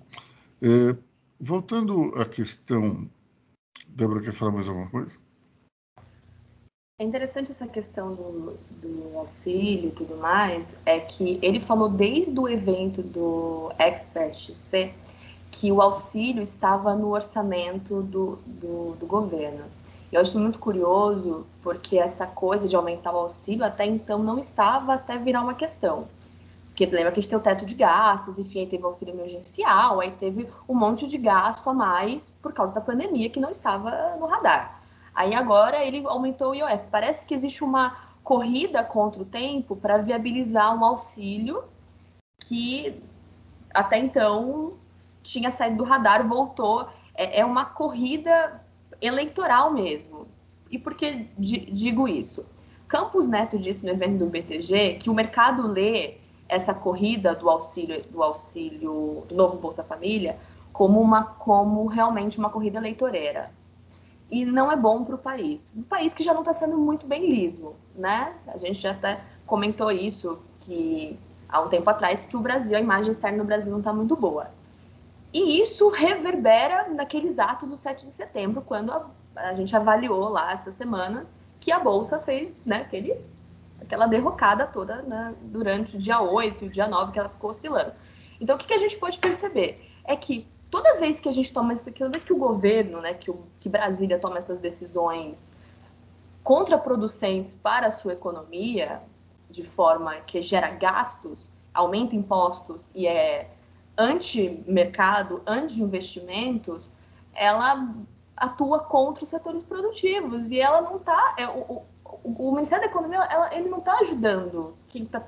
[0.60, 0.96] É,
[1.38, 3.08] voltando à questão,
[3.86, 5.16] Débora quer falar mais alguma coisa?
[6.98, 12.40] É interessante essa questão do, do auxílio e tudo mais, é que ele falou desde
[12.40, 14.94] o evento do Expert XP
[15.50, 19.66] que o auxílio estava no orçamento do, do, do governo.
[20.10, 24.94] Eu acho muito curioso, porque essa coisa de aumentar o auxílio até então não estava
[24.94, 26.08] até virar uma questão.
[26.68, 29.12] Porque lembra que a gente tem o teto de gastos, enfim, aí teve o auxílio
[29.12, 33.50] emergencial, aí teve um monte de gasto a mais por causa da pandemia que não
[33.50, 34.75] estava no radar.
[35.16, 36.84] Aí agora ele aumentou o IOF.
[36.90, 41.64] Parece que existe uma corrida contra o tempo para viabilizar um auxílio
[42.38, 43.02] que
[43.72, 44.74] até então
[45.22, 46.86] tinha saído do radar, voltou.
[47.14, 48.62] É, é uma corrida
[49.00, 50.28] eleitoral mesmo.
[50.70, 52.44] E por que digo isso?
[52.86, 58.04] Campos Neto disse no evento do BTG que o mercado lê essa corrida do auxílio
[58.10, 60.38] do auxílio do novo Bolsa Família
[60.72, 63.50] como uma como realmente uma corrida eleitoreira
[64.30, 67.06] e não é bom para o país um país que já não está sendo muito
[67.06, 72.36] bem lido né a gente já até comentou isso que há um tempo atrás que
[72.36, 74.50] o Brasil a imagem externa no Brasil não está muito boa
[75.36, 80.52] e isso reverbera naqueles atos do 7 de setembro, quando a, a gente avaliou lá
[80.52, 81.26] essa semana
[81.60, 83.14] que a Bolsa fez né, aquele,
[83.78, 87.50] aquela derrocada toda né, durante o dia 8 e o dia 9 que ela ficou
[87.50, 87.92] oscilando.
[88.40, 89.86] Então, o que, que a gente pode perceber?
[90.04, 93.14] É que toda vez que a gente toma isso, toda vez que o governo, né,
[93.14, 95.54] que, o, que Brasília toma essas decisões
[96.42, 99.02] contraproducentes para a sua economia,
[99.50, 103.50] de forma que gera gastos, aumenta impostos e é
[103.96, 106.90] anti-mercado, anti-investimentos,
[107.34, 107.94] ela
[108.36, 111.34] atua contra os setores produtivos e ela não está.
[111.38, 111.84] É, o,
[112.24, 115.26] o, o, Ministério da Economia ela, ele não está ajudando quem tá,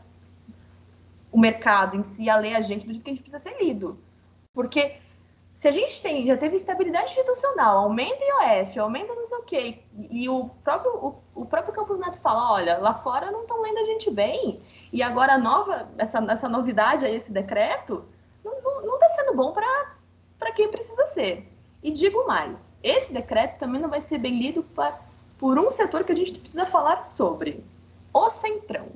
[1.33, 3.62] o mercado em si a ler a gente do jeito que a gente precisa ser
[3.62, 3.98] lido.
[4.53, 4.98] Porque
[5.58, 9.82] se a gente tem, já teve estabilidade institucional, aumenta IOF, aumenta não sei o quê,
[10.08, 13.78] e, o próprio, o, o, próprio Campos Neto fala, olha, lá fora não estão lendo
[13.78, 18.04] a gente bem, e agora nova, essa, essa novidade aí, esse decreto,
[18.44, 21.52] não está sendo bom para quem precisa ser.
[21.82, 25.00] E digo mais, esse decreto também não vai ser bem lido pra,
[25.40, 27.64] por um setor que a gente precisa falar sobre,
[28.14, 28.90] o Centrão.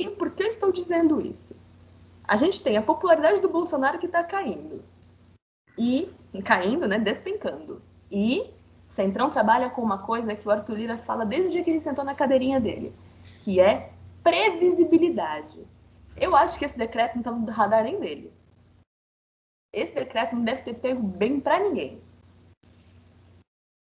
[0.00, 1.54] E por que eu estou dizendo isso?
[2.24, 4.82] A gente tem a popularidade do Bolsonaro que está caindo.
[5.82, 6.14] E
[6.44, 7.80] caindo, né, despencando.
[8.10, 8.52] E
[8.90, 11.80] Centrão trabalha com uma coisa que o Arthur Lira fala desde o dia que ele
[11.80, 12.94] sentou na cadeirinha dele,
[13.40, 13.90] que é
[14.22, 15.66] previsibilidade.
[16.18, 18.30] Eu acho que esse decreto não está no radar nem dele.
[19.72, 22.02] Esse decreto não deve ter pego bem para ninguém.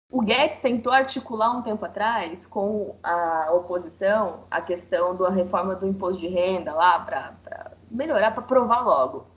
[0.10, 5.88] O Guedes tentou articular um tempo atrás com a oposição a questão da reforma do
[5.88, 9.33] imposto de renda lá para melhorar, para provar logo.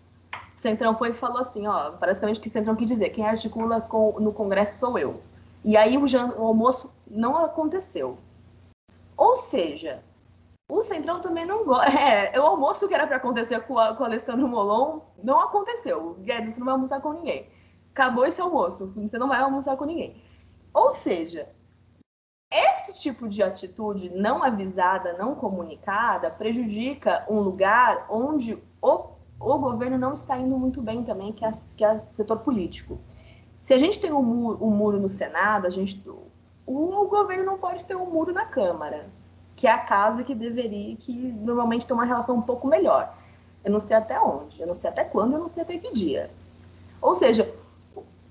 [0.57, 3.27] O Centrão foi e falou assim, ó, basicamente o que o Centrão quis dizer, quem
[3.27, 5.21] articula com, no Congresso sou eu.
[5.63, 6.05] E aí o,
[6.39, 8.17] o almoço não aconteceu.
[9.17, 10.03] Ou seja,
[10.69, 11.91] o Centrão também não gosta.
[11.97, 16.15] É, o almoço que era para acontecer com, a, com o Alessandro Molon não aconteceu.
[16.21, 17.51] Guedes, você não vai almoçar com ninguém.
[17.91, 20.23] Acabou esse almoço, você não vai almoçar com ninguém.
[20.73, 21.49] Ou seja,
[22.51, 29.99] esse tipo de atitude não avisada, não comunicada, prejudica um lugar onde o, o governo
[29.99, 32.99] não está indo muito bem também, que é, que é o setor político.
[33.61, 37.45] Se a gente tem um muro, um muro no Senado, a gente, o, o governo
[37.45, 39.07] não pode ter um muro na Câmara
[39.57, 43.17] que é a casa que deveria, que normalmente tem uma relação um pouco melhor.
[43.65, 45.91] Eu não sei até onde, eu não sei até quando, eu não sei até que
[45.93, 46.31] dia.
[47.01, 47.53] Ou seja,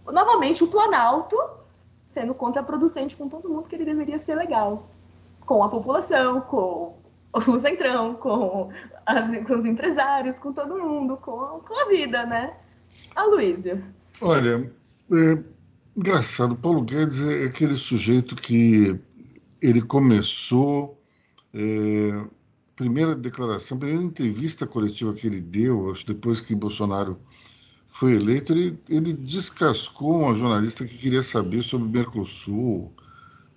[0.06, 1.36] novamente, o Planalto
[2.06, 4.84] sendo contraproducente com todo mundo que ele deveria ser legal.
[5.46, 6.94] Com a população, com
[7.36, 8.70] o Centrão, com,
[9.06, 12.54] as, com os empresários, com todo mundo, com, com a vida, né?
[13.16, 13.84] Aloysio.
[14.22, 14.72] Olha,
[15.12, 15.44] é,
[15.96, 18.98] engraçado, Paulo Guedes é aquele sujeito que
[19.62, 21.02] ele começou,
[21.54, 22.26] é,
[22.76, 27.20] primeira declaração, primeira entrevista coletiva que ele deu, acho depois que Bolsonaro
[27.90, 32.94] foi eleito, ele, ele descascou uma jornalista que queria saber sobre o Mercosul,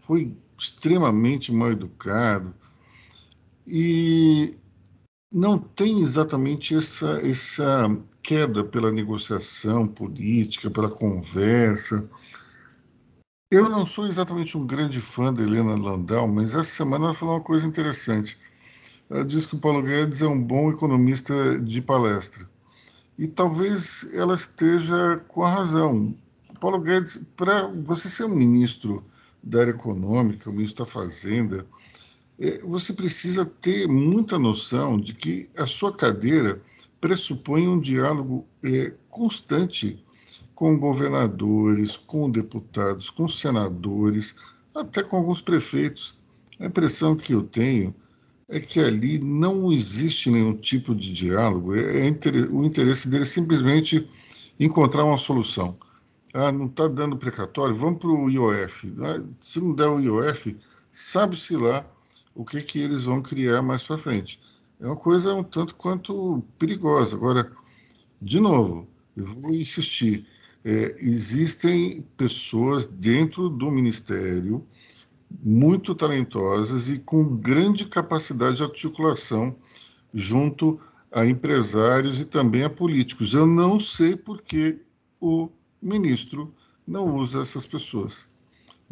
[0.07, 2.55] foi extremamente mal educado
[3.69, 4.57] e
[5.31, 12.09] não tem exatamente essa, essa queda pela negociação política, pela conversa.
[13.51, 17.35] Eu não sou exatamente um grande fã da Helena Landau, mas essa semana ela falou
[17.37, 18.39] uma coisa interessante.
[19.11, 22.49] Ela disse que o Paulo Guedes é um bom economista de palestra.
[23.19, 26.15] E talvez ela esteja com a razão.
[26.61, 29.05] Paulo Guedes, para você ser um ministro
[29.43, 31.67] da área econômica, o ministro da Fazenda,
[32.62, 36.62] você precisa ter muita noção de que a sua cadeira
[37.01, 40.05] pressupõe um diálogo é, constante
[40.55, 44.35] com governadores, com deputados, com senadores,
[44.74, 46.16] até com alguns prefeitos.
[46.61, 47.94] A impressão que eu tenho
[48.48, 52.11] é que ali não existe nenhum tipo de diálogo, é, é
[52.51, 54.09] o interesse dele é simplesmente
[54.59, 55.77] encontrar uma solução.
[56.33, 58.94] Ah, não está dando precatório, vamos para o IOF.
[59.01, 60.57] Ah, se não der o IOF,
[60.90, 61.85] sabe-se lá
[62.38, 64.40] o que, que eles vão criar mais para frente.
[64.81, 67.16] É uma coisa um tanto quanto perigosa.
[67.16, 67.51] Agora,
[68.22, 70.24] de novo, eu vou insistir:
[70.64, 74.64] é, existem pessoas dentro do Ministério
[75.42, 79.57] muito talentosas e com grande capacidade de articulação
[80.14, 83.35] junto a empresários e também a políticos.
[83.35, 84.79] Eu não sei por que
[85.20, 85.48] o
[85.83, 86.55] ministro
[86.87, 88.31] não usa essas pessoas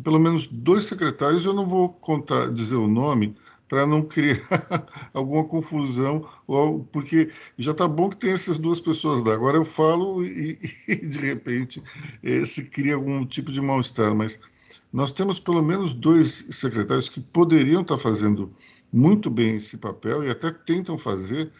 [0.03, 3.35] pelo menos dois secretários, eu não vou contar, dizer o nome
[3.69, 4.39] para não criar
[5.13, 6.29] alguma confusão,
[6.93, 9.35] porque já está bom que tem essas duas pessoas lá.
[9.35, 11.83] Agora eu falo e, e de repente
[12.23, 14.39] eh, se cria algum tipo de mal-estar, mas
[14.93, 18.55] nós temos pelo menos dois secretários que poderiam estar tá fazendo
[18.93, 21.53] muito bem esse papel e até tentam fazer,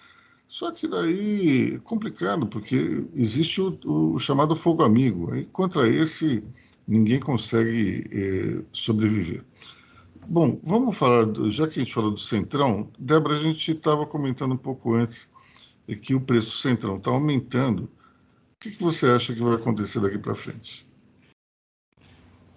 [0.49, 3.79] só que daí é complicado, porque existe o,
[4.15, 5.29] o chamado fogo amigo.
[5.53, 6.45] Contra esse
[6.87, 9.45] ninguém consegue é, sobreviver.
[10.29, 14.05] Bom, vamos falar, do, já que a gente falou do Centrão, Débora, a gente estava
[14.07, 15.29] comentando um pouco antes
[16.03, 17.85] que o preço do Centrão está aumentando.
[17.85, 20.87] O que, que você acha que vai acontecer daqui para frente?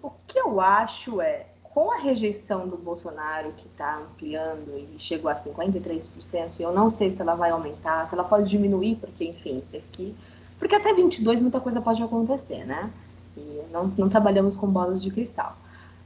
[0.02, 5.30] O que eu acho é, com a rejeição do Bolsonaro, que está ampliando e chegou
[5.30, 9.62] a 53%, eu não sei se ela vai aumentar, se ela pode diminuir, porque, enfim,
[9.70, 10.14] pesquisa.
[10.58, 12.92] Porque até 22 muita coisa pode acontecer, né?
[13.36, 15.56] E não, não trabalhamos com bolas de cristal.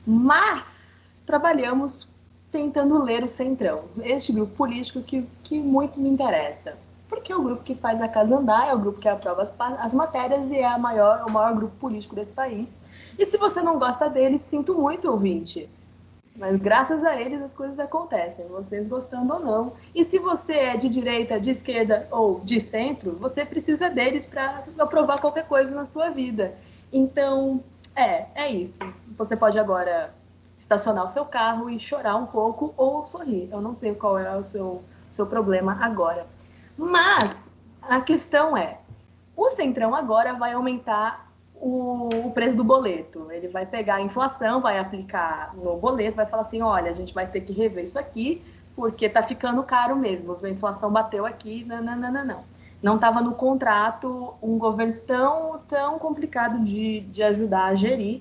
[0.06, 2.08] Mas trabalhamos
[2.52, 6.78] tentando ler o Centrão, este grupo político que, que muito me interessa.
[7.08, 9.54] Porque é o grupo que faz a casa andar, é o grupo que aprova as,
[9.78, 12.78] as matérias e é maior, o maior grupo político desse país.
[13.18, 15.68] E se você não gosta deles, sinto muito, ouvinte.
[16.36, 19.72] Mas graças a eles as coisas acontecem, vocês gostando ou não.
[19.94, 24.64] E se você é de direita, de esquerda ou de centro, você precisa deles para
[24.78, 26.54] aprovar qualquer coisa na sua vida.
[26.96, 27.60] Então,
[27.96, 28.78] é, é isso.
[29.18, 30.14] Você pode agora
[30.56, 33.48] estacionar o seu carro e chorar um pouco ou sorrir.
[33.50, 34.80] Eu não sei qual é o seu,
[35.10, 36.24] seu problema agora.
[36.78, 37.50] Mas
[37.82, 38.78] a questão é:
[39.36, 43.26] o Centrão agora vai aumentar o, o, preço do boleto.
[43.32, 47.12] Ele vai pegar a inflação, vai aplicar no boleto, vai falar assim: olha, a gente
[47.12, 48.40] vai ter que rever isso aqui,
[48.76, 50.38] porque tá ficando caro mesmo.
[50.40, 52.24] A inflação bateu aqui, não, não, não, não.
[52.24, 52.53] não
[52.84, 58.20] não estava no contrato um governo tão, tão complicado de, de ajudar a gerir,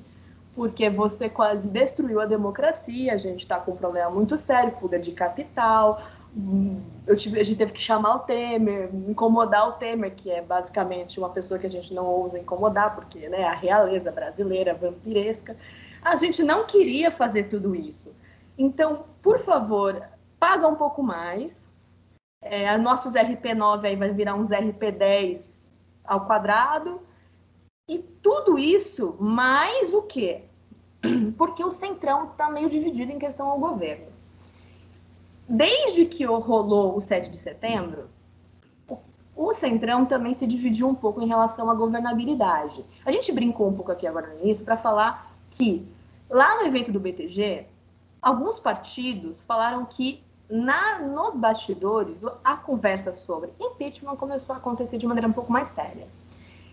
[0.56, 4.98] porque você quase destruiu a democracia, a gente está com um problema muito sério, fuga
[4.98, 6.02] de capital,
[7.06, 11.20] eu tive, a gente teve que chamar o Temer, incomodar o Temer, que é basicamente
[11.20, 15.58] uma pessoa que a gente não ousa incomodar, porque né, a realeza brasileira vampiresca.
[16.02, 18.16] A gente não queria fazer tudo isso.
[18.58, 20.02] Então, por favor,
[20.40, 21.70] paga um pouco mais,
[22.44, 25.68] é, nossos RP9 aí vai virar uns RP10
[26.04, 27.02] ao quadrado.
[27.88, 30.44] E tudo isso mais o quê?
[31.38, 34.08] Porque o Centrão está meio dividido em questão ao governo.
[35.48, 38.10] Desde que rolou o 7 de setembro,
[39.36, 42.86] o Centrão também se dividiu um pouco em relação à governabilidade.
[43.06, 45.86] A gente brincou um pouco aqui agora no início para falar que
[46.30, 47.68] lá no evento do BTG,
[48.22, 50.24] alguns partidos falaram que
[50.54, 55.70] na, nos bastidores, a conversa sobre impeachment começou a acontecer de maneira um pouco mais
[55.70, 56.08] séria.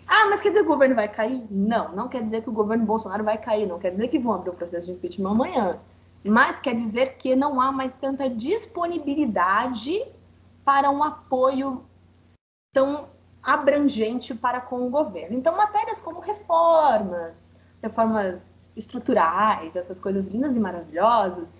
[0.06, 1.46] Ah, mas quer dizer que o governo vai cair?
[1.50, 4.34] Não, não quer dizer que o governo Bolsonaro vai cair, não quer dizer que vão
[4.34, 5.78] abrir o processo de impeachment amanhã.
[6.22, 10.04] Mas quer dizer que não há mais tanta disponibilidade
[10.62, 11.82] para um apoio
[12.74, 13.08] tão
[13.42, 15.38] abrangente para com o governo.
[15.38, 17.50] Então, matérias como reformas,
[17.82, 21.50] reformas estruturais, essas coisas lindas e maravilhosas,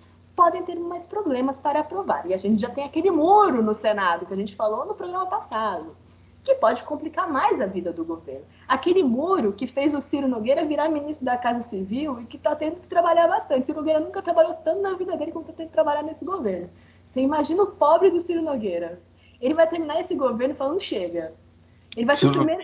[0.41, 2.25] podem ter mais problemas para aprovar.
[2.25, 5.27] E a gente já tem aquele muro no Senado que a gente falou no programa
[5.27, 5.95] passado
[6.43, 8.43] que pode complicar mais a vida do governo.
[8.67, 12.55] Aquele muro que fez o Ciro Nogueira virar ministro da Casa Civil e que está
[12.55, 13.67] tendo que trabalhar bastante.
[13.67, 16.67] Ciro Nogueira nunca trabalhou tanto na vida dele como está tendo que trabalhar nesse governo.
[17.05, 18.99] Você imagina o pobre do Ciro Nogueira.
[19.39, 21.35] Ele vai terminar esse governo falando chega.
[21.95, 22.63] Ele vai ser o primeiro...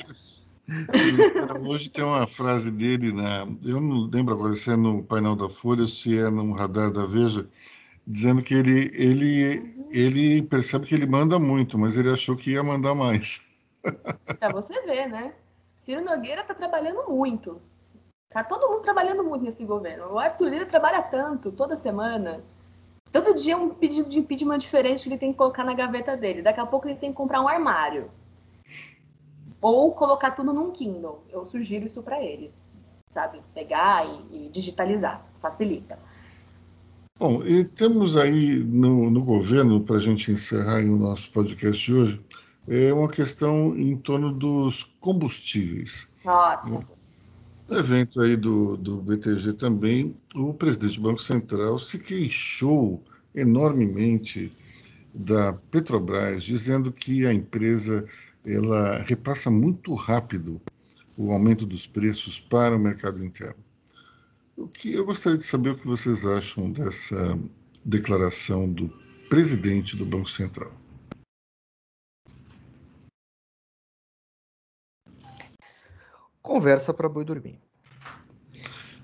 [1.65, 5.47] Hoje tem uma frase dele, na, eu não lembro agora se é no painel da
[5.47, 7.47] Folha se é no radar da Veja,
[8.05, 12.63] dizendo que ele, ele, ele percebe que ele manda muito, mas ele achou que ia
[12.63, 13.47] mandar mais.
[14.39, 15.33] Para você ver, né?
[15.73, 17.61] Ciro Nogueira está trabalhando muito.
[18.29, 20.11] Tá todo mundo trabalhando muito nesse governo.
[20.11, 22.43] O Arthur Lira trabalha tanto, toda semana.
[23.09, 26.41] Todo dia um pedido de impeachment diferente que ele tem que colocar na gaveta dele.
[26.41, 28.11] Daqui a pouco ele tem que comprar um armário.
[29.61, 31.23] Ou colocar tudo num Kindle.
[31.29, 32.51] Eu sugiro isso para ele.
[33.09, 33.41] Sabe?
[33.53, 35.25] Pegar e, e, digitalizar.
[35.41, 35.97] Facilita.
[37.19, 41.93] Bom, e temos aí no, no governo, para a gente encerrar o nosso podcast de
[41.93, 42.21] hoje,
[42.67, 46.13] é uma questão em torno dos combustíveis.
[46.23, 46.93] Nossa.
[47.67, 53.03] No evento aí do, do BTG também, o presidente do Banco Central se queixou
[53.33, 54.51] enormemente
[55.13, 58.05] da Petrobras, dizendo que a empresa
[58.47, 60.61] ela repassa muito rápido
[61.17, 63.61] o aumento dos preços para o mercado interno.
[64.55, 67.37] O que eu gostaria de saber o que vocês acham dessa
[67.83, 68.87] declaração do
[69.29, 70.71] presidente do Banco Central.
[76.41, 77.59] Conversa para boi dormir.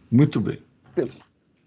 [0.09, 0.59] Muito bem.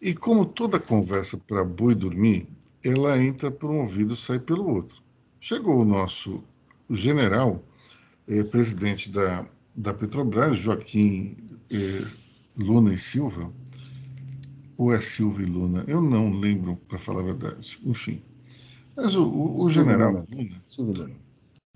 [0.00, 2.48] E como toda conversa para boi dormir,
[2.82, 5.02] ela entra por um ouvido e sai pelo outro.
[5.38, 6.42] Chegou o nosso
[6.94, 7.64] general,
[8.28, 11.36] eh, presidente da, da Petrobras, Joaquim
[11.70, 12.04] eh,
[12.56, 13.52] Luna e Silva,
[14.76, 15.84] ou é Silva e Luna?
[15.86, 17.78] Eu não lembro, para falar a verdade.
[17.84, 18.22] Enfim.
[18.96, 20.58] Mas o, o, o general Luna.
[20.78, 21.10] Luna.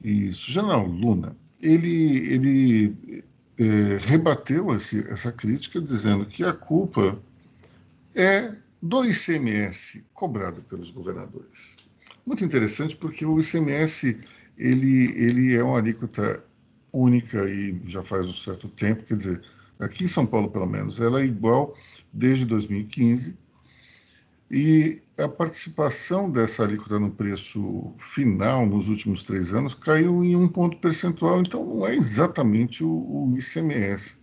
[0.02, 3.24] Isso, general Luna, ele, ele
[3.58, 7.20] é, rebateu esse, essa crítica dizendo que a culpa
[8.14, 11.76] é do ICMS cobrado pelos governadores.
[12.24, 14.18] Muito interessante porque o ICMS
[14.60, 16.44] ele, ele é uma alíquota
[16.92, 19.42] única e já faz um certo tempo, quer dizer,
[19.78, 21.74] aqui em São Paulo pelo menos, ela é igual
[22.12, 23.36] desde 2015
[24.50, 30.48] e a participação dessa alíquota no preço final nos últimos três anos caiu em um
[30.48, 34.18] ponto percentual, então não é exatamente o, o ICMS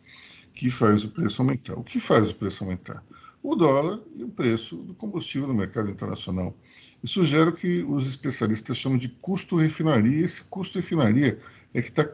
[0.53, 1.75] que faz o preço aumentar.
[1.75, 3.03] O que faz o preço aumentar?
[3.49, 6.53] O dólar e o preço do combustível no mercado internacional.
[7.01, 10.21] Isso gera o que os especialistas chamam de custo refinaria.
[10.21, 11.39] Esse custo refinaria
[11.73, 12.09] é que está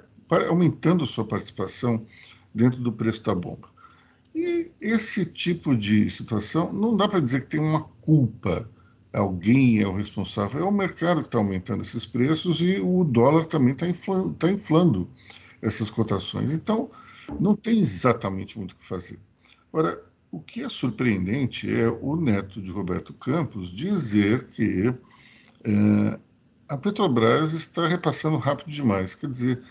[0.48, 2.06] aumentando sua participação
[2.54, 3.68] dentro do preço da bomba.
[4.36, 8.70] E esse tipo de situação não dá para dizer que tem uma culpa.
[9.12, 13.48] Alguém é o responsável, é o mercado que está aumentando esses preços e o dólar
[13.48, 15.10] também está inflando, tá inflando
[15.64, 16.54] essas cotações.
[16.54, 16.92] Então,
[17.40, 19.20] não tem exatamente muito o que fazer.
[19.74, 24.92] Agora, o que é surpreendente é o neto de Roberto Campos dizer que
[25.64, 26.20] é,
[26.68, 29.14] a Petrobras está repassando rápido demais.
[29.14, 29.62] Quer dizer,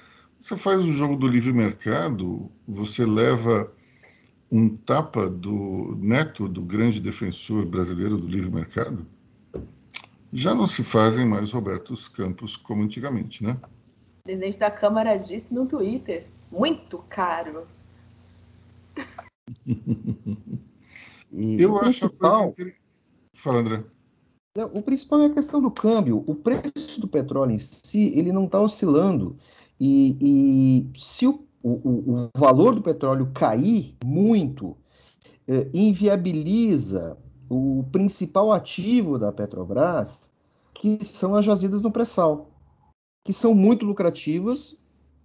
[0.40, 3.72] você faz o jogo do livre mercado, você leva
[4.52, 9.04] um tapa do neto do grande defensor brasileiro do livre mercado,
[10.32, 13.58] já não se fazem mais Robertos Campos como antigamente, né?
[14.20, 17.66] O presidente da Câmara disse no Twitter, muito caro.
[21.32, 22.55] Eu acho principal...
[23.34, 23.84] Fala, André.
[24.74, 26.22] O principal é a questão do câmbio.
[26.26, 29.38] O preço do petróleo em si, ele não está oscilando.
[29.80, 30.16] E,
[30.93, 34.76] e se o o, o, valor do petróleo cair muito,
[35.47, 37.16] eh, inviabiliza
[37.49, 40.30] o principal ativo da Petrobras,
[40.74, 42.51] que são as jazidas no pré-sal,
[43.24, 44.76] que são muito lucrativas,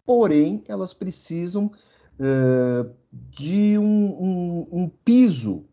[0.06, 1.72] porém elas precisam
[2.20, 5.66] eh, de um, um, um piso,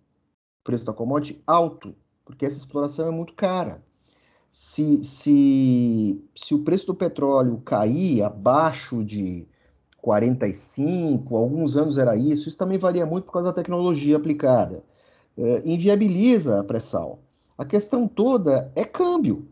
[0.63, 3.83] preço da commodity, alto, porque essa exploração é muito cara.
[4.51, 9.47] Se, se, se o preço do petróleo cair abaixo de
[10.01, 14.85] 45, alguns anos era isso, isso também varia muito por causa da tecnologia aplicada.
[15.37, 17.21] É, inviabiliza a pré-sal.
[17.59, 19.49] A questão toda é câmbio.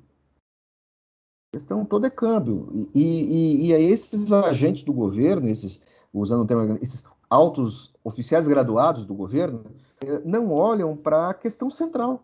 [1.52, 2.88] A questão toda é câmbio.
[2.94, 5.82] E, e, e esses agentes do governo, esses
[6.12, 9.64] usando o termo, esses altos oficiais graduados do governo,
[10.04, 12.22] eh, não olham para a questão central,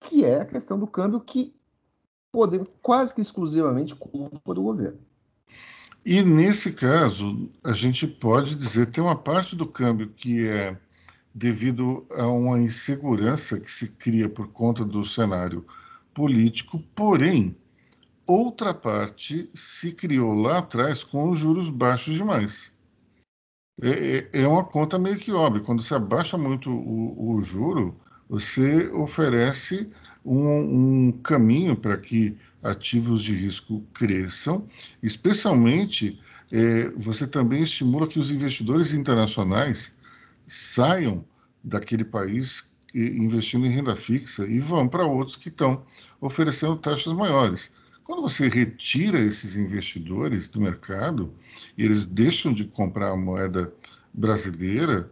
[0.00, 1.54] que é a questão do câmbio que
[2.30, 4.98] poder quase que exclusivamente culpa do governo.
[6.04, 10.78] E nesse caso, a gente pode dizer tem uma parte do câmbio que é
[11.34, 15.64] devido a uma insegurança que se cria por conta do cenário
[16.12, 17.56] político, porém,
[18.26, 22.72] outra parte se criou lá atrás com os juros baixos demais.
[23.82, 25.62] É, é, é uma conta meio que óbvia.
[25.62, 27.98] Quando você abaixa muito o, o juro,
[28.28, 29.92] você oferece
[30.24, 34.66] um, um caminho para que ativos de risco cresçam,
[35.02, 36.18] especialmente
[36.52, 39.92] é, você também estimula que os investidores internacionais
[40.46, 41.24] saiam
[41.62, 45.82] daquele país investindo em renda fixa e vão para outros que estão
[46.20, 47.70] oferecendo taxas maiores.
[48.04, 51.32] Quando você retira esses investidores do mercado
[51.76, 53.72] e eles deixam de comprar a moeda
[54.12, 55.10] brasileira,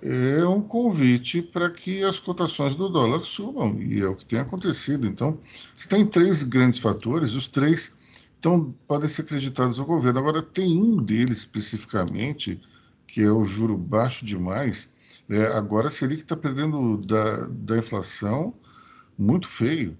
[0.00, 4.38] é um convite para que as cotações do dólar subam, e é o que tem
[4.38, 5.06] acontecido.
[5.06, 5.40] Então,
[5.74, 7.98] você tem três grandes fatores, os três
[8.38, 10.20] então, podem ser acreditados ao governo.
[10.20, 12.60] Agora, tem um deles especificamente,
[13.06, 14.94] que é o juro baixo demais.
[15.28, 18.54] É, agora, seria que está perdendo da, da inflação
[19.18, 19.98] muito feio.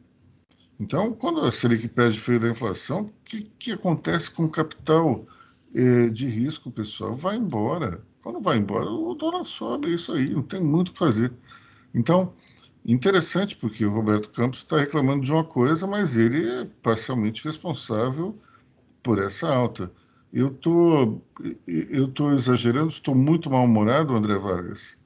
[0.80, 5.26] Então, quando a Selic perde feio da inflação, o que, que acontece com o capital
[5.74, 7.14] é, de risco, pessoal?
[7.14, 8.00] Vai embora.
[8.22, 11.32] Quando vai embora, o dólar sobe, é isso aí, não tem muito o que fazer.
[11.94, 12.32] Então,
[12.86, 18.38] interessante, porque o Roberto Campos está reclamando de uma coisa, mas ele é parcialmente responsável
[19.02, 19.90] por essa alta.
[20.32, 21.20] Eu tô,
[21.66, 24.98] eu tô exagerando, estou muito mal-humorado, André Vargas.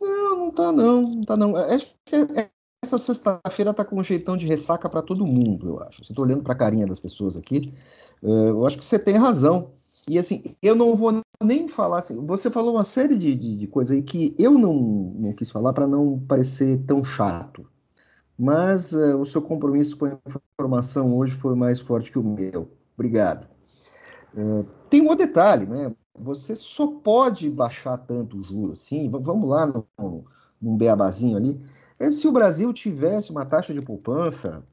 [0.00, 1.56] Não, não tá não, não tá não.
[1.56, 2.50] Acho que é,
[2.82, 6.02] essa sexta-feira tá com um jeitão de ressaca para todo mundo, eu acho.
[6.12, 7.72] Tá olhando para a carinha das pessoas aqui,
[8.22, 9.70] eh, eu acho que você tem razão.
[10.08, 12.26] E assim, eu não vou nem falar assim.
[12.26, 14.74] Você falou uma série de, de, de coisas aí que eu não,
[15.16, 17.64] não quis falar para não parecer tão chato.
[18.36, 20.18] Mas uh, o seu compromisso com a
[20.58, 22.68] informação hoje foi mais forte que o meu.
[22.96, 23.46] Obrigado.
[24.34, 25.94] Uh, tem um outro detalhe, né?
[26.18, 29.08] Você só pode baixar tanto o juro assim.
[29.08, 29.72] Vamos lá
[30.60, 31.60] num beabazinho ali.
[32.02, 34.64] É se o Brasil tivesse uma taxa de poupança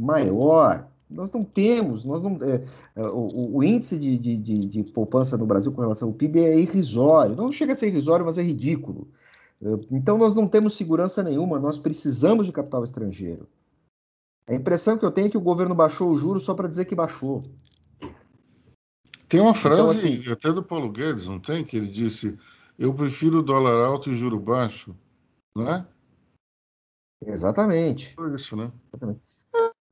[0.00, 2.64] maior, nós não temos, nós não, é,
[2.94, 6.38] é, o, o, índice de, de, de, de, poupança no Brasil com relação ao PIB
[6.38, 7.34] é irrisório.
[7.34, 9.08] Não chega a ser irrisório, mas é ridículo.
[9.60, 13.48] É, então nós não temos segurança nenhuma, nós precisamos de capital estrangeiro.
[14.46, 16.84] A impressão que eu tenho é que o governo baixou o juro só para dizer
[16.84, 17.40] que baixou.
[19.28, 21.64] Tem uma então, frase então, assim, até do Paulo Guedes, não tem?
[21.64, 22.38] Que ele disse:
[22.78, 24.94] Eu prefiro dólar alto e juro baixo,
[25.56, 25.84] não é?
[27.26, 28.16] Exatamente.
[28.34, 28.72] Isso, né?
[28.88, 29.20] Exatamente.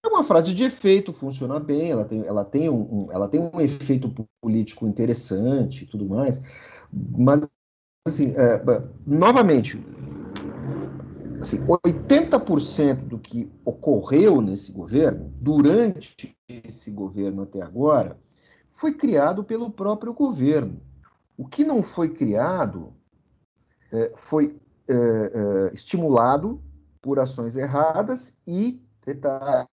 [0.05, 3.51] É uma frase de efeito, funciona bem, ela tem, ela tem, um, um ela tem
[3.53, 6.41] um efeito político interessante e tudo mais,
[6.93, 7.49] mas,
[8.07, 8.63] assim, é,
[9.07, 9.85] novamente,
[11.41, 18.19] assim, 80% do que ocorreu nesse governo, durante esse governo até agora,
[18.73, 20.81] foi criado pelo próprio governo.
[21.37, 22.93] O que não foi criado
[23.93, 24.57] é, foi
[24.89, 26.63] é, é, estimulado
[27.09, 29.67] por ações erradas e, detalhe,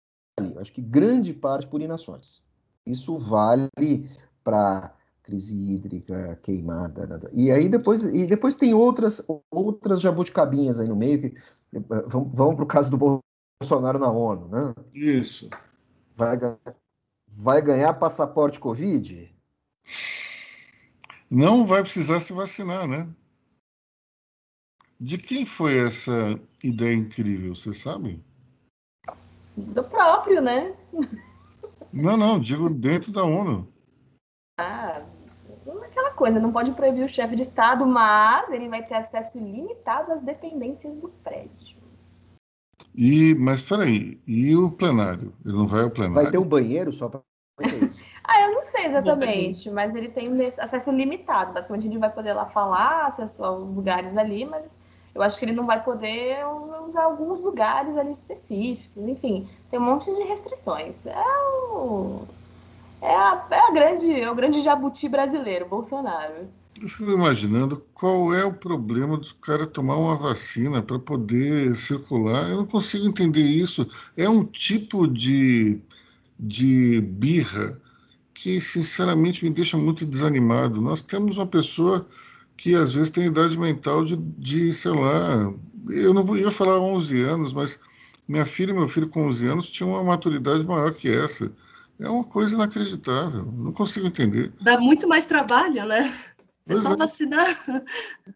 [0.57, 2.41] acho que grande parte por inações.
[2.85, 4.09] Isso vale
[4.41, 7.29] para crise hídrica, queimada, nada.
[7.33, 9.21] e aí depois e depois tem outras
[9.51, 11.37] outras jabuticabinhas aí no meio que
[12.07, 13.21] vamos, vamos para o caso do
[13.59, 14.73] Bolsonaro na ONU, né?
[14.93, 15.49] Isso.
[16.15, 16.37] Vai,
[17.27, 19.35] vai ganhar passaporte Covid?
[21.29, 23.09] Não vai precisar se vacinar, né?
[24.99, 28.23] De quem foi essa ideia incrível, você sabe?
[29.57, 30.75] do próprio, né?
[31.91, 33.67] Não, não, digo dentro da ONU.
[34.59, 35.01] Ah,
[35.83, 40.11] aquela coisa, não pode proibir o chefe de Estado, mas ele vai ter acesso ilimitado
[40.11, 41.77] às dependências do prédio.
[42.93, 45.33] E, mas peraí, e o plenário?
[45.45, 46.23] Ele não vai ao plenário?
[46.23, 47.21] Vai ter um banheiro só para
[48.27, 51.53] ah, eu não sei exatamente, mas ele tem acesso limitado.
[51.53, 54.75] Basicamente, ele vai poder lá falar, acessar os lugares ali, mas
[55.13, 56.39] eu acho que ele não vai poder
[56.85, 61.05] usar alguns lugares ali específicos, enfim, tem um monte de restrições.
[61.05, 61.23] É
[61.71, 62.23] o,
[63.01, 66.49] é a, é a grande, é o grande jabuti brasileiro, Bolsonaro.
[66.81, 72.49] Eu fico imaginando qual é o problema do cara tomar uma vacina para poder circular.
[72.49, 73.89] Eu não consigo entender isso.
[74.17, 75.79] É um tipo de,
[76.37, 77.79] de birra
[78.45, 80.79] que, sinceramente, me deixa muito desanimado.
[80.79, 82.07] Nós temos uma pessoa
[82.55, 85.51] que às vezes tem idade mental de, de sei lá,
[85.89, 87.79] eu não vou, ia falar 11 anos, mas
[88.27, 91.51] minha filha e meu filho com 11 anos tinham uma maturidade maior que essa.
[91.99, 93.51] É uma coisa inacreditável.
[93.51, 94.53] Não consigo entender.
[94.61, 96.13] Dá muito mais trabalho, né?
[96.67, 96.97] É só é.
[96.97, 97.63] vacinar.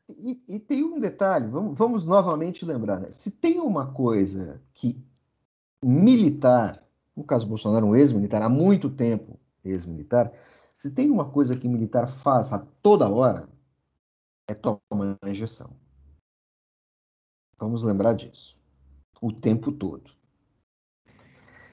[0.09, 3.11] E, e tem um detalhe, vamos, vamos novamente lembrar, né?
[3.11, 4.97] Se tem uma coisa que
[5.83, 6.83] militar,
[7.15, 10.31] no caso Bolsonaro, um ex-militar, há muito tempo ex-militar,
[10.73, 13.49] se tem uma coisa que militar faz a toda hora,
[14.47, 15.69] é tomar uma injeção.
[17.57, 18.57] Vamos lembrar disso.
[19.21, 20.11] O tempo todo.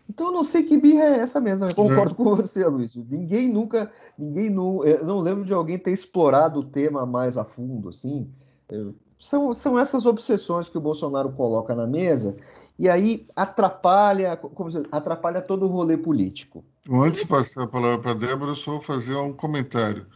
[0.09, 2.95] Então eu não sei que birra é essa mesmo, eu concordo com você, Luiz.
[2.95, 7.45] Ninguém nunca, ninguém nu, eu não lembro de alguém ter explorado o tema mais a
[7.45, 8.33] fundo, assim.
[8.69, 8.87] É,
[9.19, 12.37] São, são essas obsessões que o Bolsonaro coloca na mesa
[12.79, 16.65] e aí atrapalha, como se- atrapalha todo o rolê político.
[16.91, 20.07] Antes de passar a palavra para a Débora, eu só vou fazer um comentário.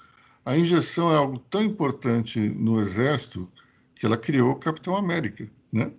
[0.45, 3.49] A injeção é algo tão importante no Exército
[3.95, 5.93] que ela criou o Capitão América, né?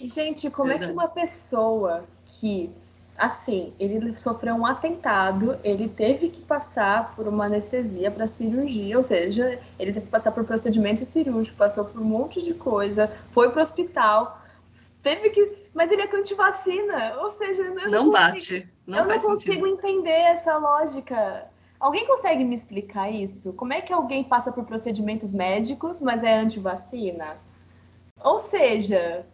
[0.00, 0.92] Gente, como é que Verdade.
[0.92, 2.70] uma pessoa que,
[3.16, 9.02] assim, ele sofreu um atentado, ele teve que passar por uma anestesia para cirurgia, ou
[9.02, 13.50] seja, ele teve que passar por procedimento cirúrgico, passou por um monte de coisa, foi
[13.50, 14.40] pro hospital,
[15.06, 15.66] teve que.
[15.72, 18.68] Mas ele é antivacina, ou seja, eu não, Não consigo- bate.
[18.86, 19.66] Não eu não consigo sentido.
[19.66, 21.46] entender essa lógica.
[21.78, 23.52] Alguém consegue me explicar isso?
[23.52, 27.36] Como é que alguém passa por procedimentos médicos, mas é antivacina?
[28.24, 29.26] Ou seja,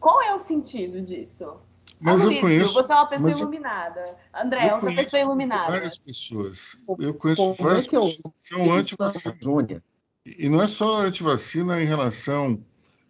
[0.00, 1.52] qual é o sentido disso?
[2.00, 4.16] Mas eu Aloysio, conheço, Você é uma pessoa mas eu- iluminada.
[4.32, 5.72] André, é eu outra conheço pessoa iluminada.
[5.72, 6.76] várias pessoas.
[6.98, 9.82] Eu conheço Como várias é que é pessoas que são anti-vacina.
[10.24, 12.58] E não é só antivacina em relação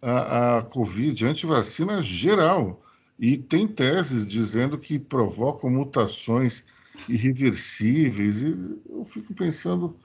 [0.01, 2.83] à, à Covid, é antivacina geral.
[3.19, 6.65] E tem teses dizendo que provocam mutações
[7.07, 8.41] irreversíveis.
[8.43, 9.97] E eu fico pensando,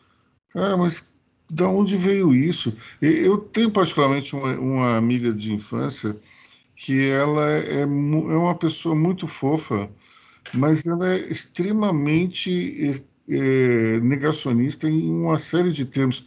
[0.51, 1.15] cara, mas
[1.51, 2.77] da onde veio isso?
[3.01, 6.17] Eu tenho particularmente uma, uma amiga de infância
[6.77, 9.91] que ela é, é uma pessoa muito fofa,
[10.53, 16.27] mas ela é extremamente eh, negacionista em uma série de termos.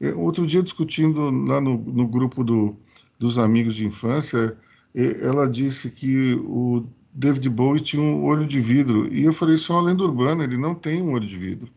[0.00, 2.76] Eh, Outro dia, discutindo lá no, no grupo do,
[3.18, 4.56] dos amigos de infância,
[4.94, 9.12] ela disse que o David Bowie tinha um olho de vidro.
[9.12, 11.72] E eu falei, isso é uma lenda urbana, ele não tem um olho de vidro.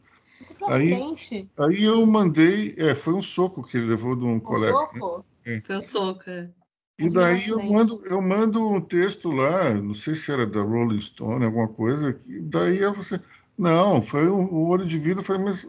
[0.62, 1.10] Um Aí-.
[1.58, 4.74] Aí eu mandei, é, foi um soco que ele levou de um Um colega.
[4.74, 5.26] soco.
[5.64, 6.30] Foi um soco.
[6.30, 6.54] é.
[7.00, 11.00] E daí eu mando, eu mando um texto lá, não sei se era da Rolling
[11.00, 13.26] Stone, alguma coisa, que daí eu falei,
[13.58, 15.66] não, foi o, o olho de vidro, eu falei, mas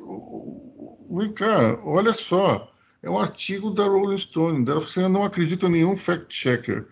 [1.10, 2.69] vem cá, olha só,
[3.02, 6.86] é um artigo da Rolling Stone, ela falou assim, eu não acredito em nenhum fact-checker.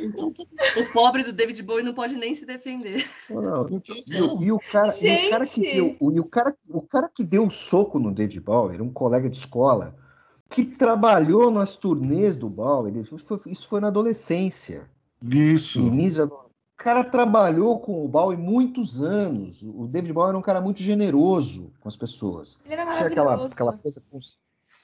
[0.00, 0.44] Então, tá
[0.80, 3.04] O pobre do David Bowie não pode nem se defender.
[3.28, 6.24] Não, então E, o- e o cara, e o cara que deu, o, e o
[6.24, 9.96] cara, o cara que deu o soco no David Bowie, era um colega de escola,
[10.48, 14.88] que trabalhou nas turnês do Bowie, ele- isso foi, isso foi na adolescência.
[15.22, 15.80] Isso.
[15.80, 16.24] início.
[16.26, 16.50] O
[16.82, 19.60] cara trabalhou com o Bowie muitos anos.
[19.62, 22.58] O David Bowie era um cara muito generoso com as pessoas.
[22.64, 24.00] Ele era Tinha aquela, aquela coisa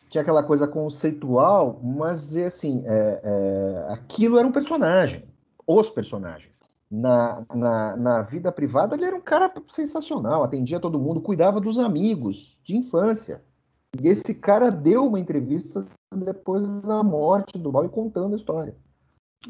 [0.06, 5.24] conce- tinha aquela coisa conceitual, mas é assim, é, é, aquilo era um personagem,
[5.66, 6.60] os personagens.
[6.90, 11.78] Na, na, na vida privada, ele era um cara sensacional, atendia todo mundo, cuidava dos
[11.78, 13.42] amigos de infância.
[14.00, 18.74] E esse cara deu uma entrevista depois da morte do Bowie contando a história.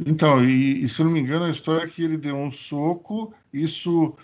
[0.06, 3.34] Então, e, e se não me engano, a história é que ele deu um soco,
[3.52, 4.14] isso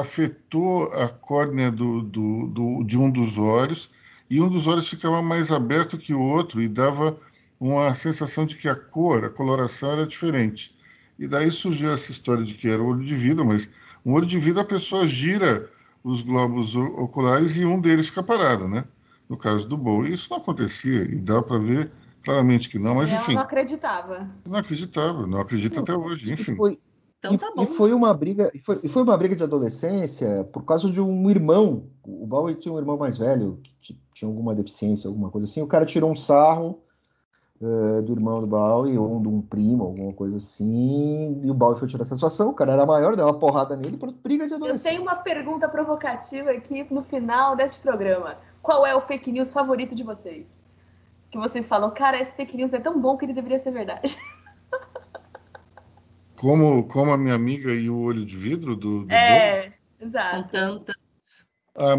[0.00, 3.90] afetou a córnea do, do, do- de um dos olhos,
[4.30, 7.18] e um dos olhos ficava mais aberto que o outro e dava
[7.58, 10.74] uma sensação de que a cor, a coloração era diferente.
[11.18, 13.70] E daí surgiu essa história de que era olho de vidro, mas
[14.04, 15.70] um olho de vidro a pessoa gira
[16.04, 18.84] os globos o- oculares e um deles fica parado, né?
[19.28, 21.90] No caso do Bowie, isso não acontecia, e dá para ver
[22.22, 23.34] claramente que não, mas E ela enfim.
[23.34, 24.30] não acreditava.
[24.46, 26.54] Inacreditável, não acredito até hoje, E enfim.
[27.18, 27.66] Então e, tá e bom.
[27.66, 31.30] foi uma briga, e foi, e foi uma briga de adolescência por causa de um
[31.30, 31.86] irmão.
[32.04, 35.62] O Bowie tinha um irmão mais velho que tinha alguma deficiência, alguma coisa assim.
[35.62, 36.82] O cara tirou um sarro
[37.60, 41.40] eh, do irmão do Bowie ou de um primo, alguma coisa assim.
[41.42, 42.50] E o Bowie foi tirar satisfação.
[42.50, 44.90] O cara era maior, deu uma porrada nele por briga de Eu adolescente.
[44.92, 48.36] tenho uma pergunta provocativa aqui no final desse programa.
[48.62, 50.58] Qual é o fake news favorito de vocês?
[51.30, 54.16] Que vocês falam, cara, esse fake news é tão bom que ele deveria ser verdade.
[56.36, 60.50] Como, como a minha amiga e o olho de vidro do, do É, São exato.
[60.50, 60.96] tantas.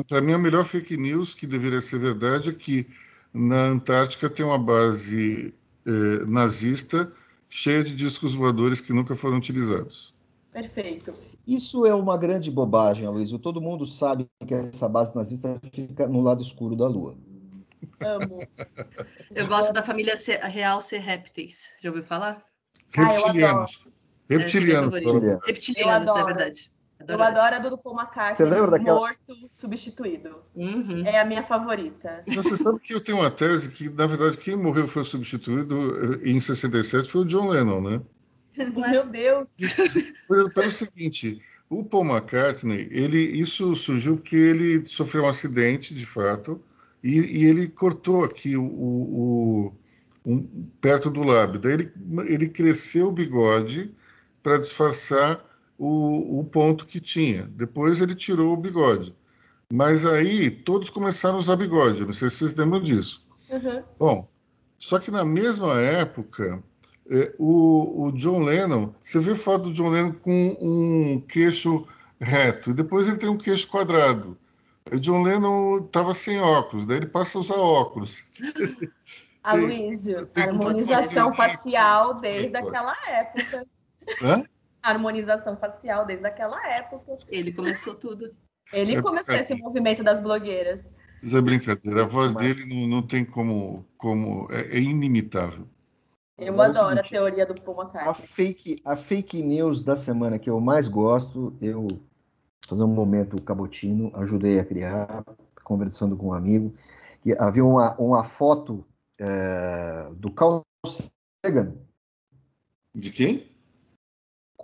[0.08, 2.88] para mim a melhor fake news que deveria ser verdade é que
[3.34, 5.54] na Antártica tem uma base
[5.86, 7.12] eh, nazista
[7.50, 10.14] cheia de discos voadores que nunca foram utilizados.
[10.52, 11.14] Perfeito.
[11.46, 13.40] Isso é uma grande bobagem, Aloysio.
[13.40, 17.16] Todo mundo sabe que essa base nazista fica no lado escuro da Lua.
[18.02, 18.48] Amo.
[19.34, 21.70] Eu gosto da família real ser répteis.
[21.82, 22.44] Já ouviu falar?
[22.98, 23.88] Ah, eu
[24.30, 24.94] Reptilianos.
[24.94, 25.24] Reptilianos.
[25.24, 25.40] É, é.
[25.46, 26.26] Reptilianos, Eu é adoro.
[26.26, 26.72] verdade.
[27.00, 27.42] Adoro eu essa.
[27.42, 28.36] adoro a do Paul McCartney.
[28.36, 29.00] Você lembra daquela...
[29.00, 30.44] Morto, substituído.
[30.56, 31.06] Uhum.
[31.06, 32.24] É a minha favorita.
[32.28, 36.30] Você sabe que eu tenho uma tese que, na verdade, quem morreu foi substituído eh,
[36.30, 38.02] em 67 foi o John Lennon, né?
[38.92, 39.56] Meu Deus!
[40.28, 46.60] Pelo, seguinte, o Paul McCartney, ele, isso surgiu porque ele sofreu um acidente, de fato,
[47.04, 49.74] e, e ele cortou aqui o, o,
[50.26, 51.60] um, perto do lábio.
[51.60, 51.94] Daí ele,
[52.28, 53.94] ele cresceu o bigode
[54.48, 55.43] para disfarçar
[55.78, 57.43] o, o ponto que tinha.
[57.52, 59.14] Depois ele tirou o bigode.
[59.70, 62.06] Mas aí todos começaram a usar bigode.
[62.06, 63.28] Não sei se vocês lembram disso.
[63.50, 63.84] Uhum.
[64.00, 64.30] Bom,
[64.80, 66.64] só que na mesma época,
[67.12, 71.86] é, o, o, John Lennon, você vê foto do John Lennon com um queixo
[72.18, 74.38] reto, e depois ele tem um queixo quadrado.
[74.89, 78.24] O John Lennon estava sem óculos, daí ele passa a usar óculos.
[79.43, 83.68] Aloysio, harmonização facial desde aquela época.
[84.22, 84.43] Hã?
[84.82, 87.18] Harmonização facial desde aquela época.
[87.28, 88.36] Ele começou tudo.
[88.72, 90.91] Ele é, começou é, esse movimento das blogueiras.
[91.22, 92.43] Mas é brincadeira, a voz Mas...
[92.43, 93.86] dele não, não tem como.
[93.97, 95.68] como é, é inimitável.
[96.38, 98.12] Eu adoro a teoria do Paul McCartney.
[98.12, 101.88] A fake, a fake news da semana que eu mais gosto, eu
[102.68, 105.24] fazer um momento cabotino, ajudei a criar,
[105.64, 106.74] conversando com um amigo,
[107.24, 108.86] que havia uma, uma foto
[109.20, 110.62] é, do Carl
[111.43, 111.74] Sagan.
[112.93, 113.57] De quem?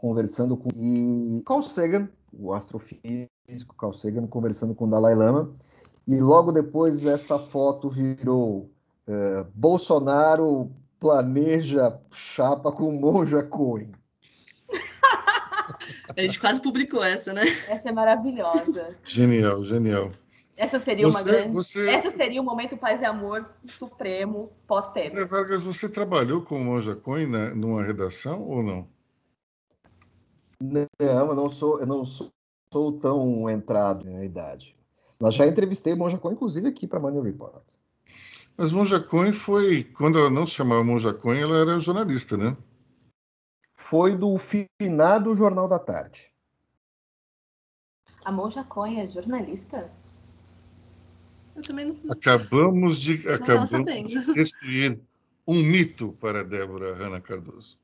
[0.03, 5.55] Conversando com e Carl Sagan, o astrofísico Carl Sagan, conversando com o Dalai Lama,
[6.05, 8.69] e logo depois essa foto virou
[9.07, 13.93] é, Bolsonaro planeja chapa com Monja Cohen.
[16.17, 17.43] A gente quase publicou essa, né?
[17.69, 18.97] Essa é maravilhosa.
[19.05, 20.11] Genial, genial.
[20.57, 21.53] Essa seria você, uma grande.
[21.53, 21.89] Você...
[21.89, 25.25] Essa seria o momento paz e amor supremo pós-Temer.
[25.25, 28.92] Vargas, você trabalhou com o Monja Cohen né, numa redação ou não?
[30.63, 32.31] Não, eu não sou, eu não sou,
[32.71, 34.73] sou tão entrado na idade.
[35.19, 37.63] Mas já entrevistei o Monja Cohen, inclusive, aqui para Money Report.
[38.55, 42.55] Mas Monja Cohen foi, quando ela não se chamava Monja Cohen, ela era jornalista, né?
[43.75, 46.31] Foi do finado Jornal da Tarde.
[48.23, 49.91] A Monja Cohen é jornalista?
[51.55, 52.11] Eu também não.
[52.11, 55.01] Acabamos de, não acabamos de destruir
[55.45, 57.77] um mito para Débora Hanna Cardoso.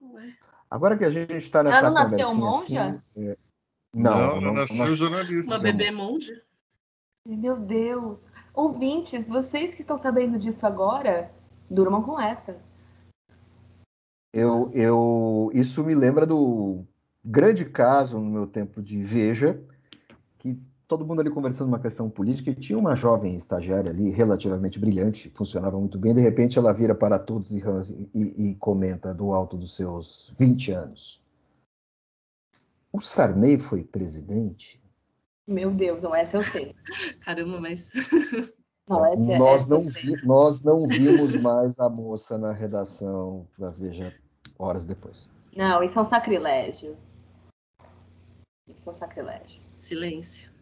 [0.00, 0.43] Ué.
[0.74, 3.00] Agora que a gente está nessa Ela não nasceu monja?
[3.12, 3.36] Assim, é...
[3.94, 5.54] Não, não, não, nasceu não, jornalista.
[5.54, 6.42] Uma bebê monja?
[7.24, 8.26] Meu Deus.
[8.52, 11.30] Ouvintes, vocês que estão sabendo disso agora,
[11.70, 12.56] durmam com essa.
[14.32, 16.84] Eu, eu, isso me lembra do
[17.24, 19.62] grande caso no meu tempo de Veja,
[20.86, 25.30] todo mundo ali conversando uma questão política e tinha uma jovem estagiária ali, relativamente brilhante,
[25.30, 27.62] funcionava muito bem, de repente ela vira para todos e,
[28.14, 31.22] e, e comenta do alto dos seus 20 anos.
[32.92, 34.80] O Sarney foi presidente?
[35.46, 36.74] Meu Deus, não, essa eu sei.
[37.24, 37.90] Caramba, mas.
[38.86, 43.48] Não, essa, é- nós, essa não vi, nós não vimos mais a moça na redação
[43.56, 44.12] para Veja
[44.58, 45.26] horas depois.
[45.56, 46.94] Não, isso é um sacrilégio.
[48.68, 49.62] Isso é um sacrilégio.
[49.74, 50.53] Silêncio.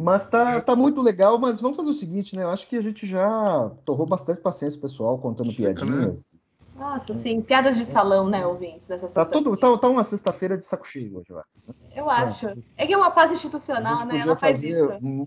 [0.00, 2.44] Mas tá, tá muito legal, mas vamos fazer o seguinte, né?
[2.44, 6.34] Eu acho que a gente já torrou bastante paciência pessoal contando Chega, piadinhas.
[6.34, 6.40] Né?
[6.78, 10.64] Nossa, sim, piadas de salão, né, ouvintes, dessa tá, todo, tá, tá uma sexta-feira de
[10.64, 11.60] saco cheio hoje, eu acho.
[11.66, 11.74] Né?
[11.96, 12.48] Eu acho.
[12.48, 14.18] É, é que é uma paz institucional, né?
[14.18, 14.88] Ela faz isso.
[15.02, 15.26] Um...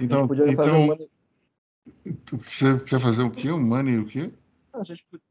[0.00, 1.10] Então, podia então fazer um money...
[2.32, 3.52] você quer fazer o quê?
[3.52, 4.32] Um money o quê?
[4.72, 5.24] A gente podia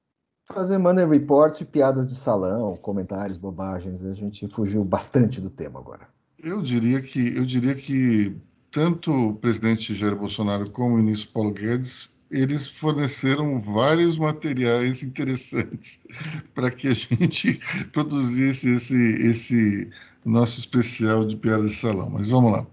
[0.45, 4.01] fazer money report, piadas de salão, comentários, bobagens.
[4.05, 6.14] A gente fugiu bastante do tema agora.
[6.39, 8.35] Eu diria que eu diria que
[8.71, 16.01] tanto o presidente Jair Bolsonaro como o ministro Paulo Guedes eles forneceram vários materiais interessantes
[16.53, 17.59] para que a gente
[17.93, 19.89] produzisse esse, esse
[20.25, 22.09] nosso especial de piadas de salão.
[22.09, 22.67] Mas vamos lá.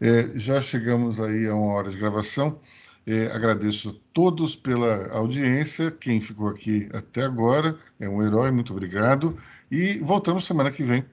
[0.00, 2.58] É, já chegamos aí a uma hora de gravação.
[3.06, 5.90] É, agradeço a todos pela audiência.
[5.90, 9.36] Quem ficou aqui até agora é um herói, muito obrigado.
[9.70, 11.04] E voltamos semana que vem.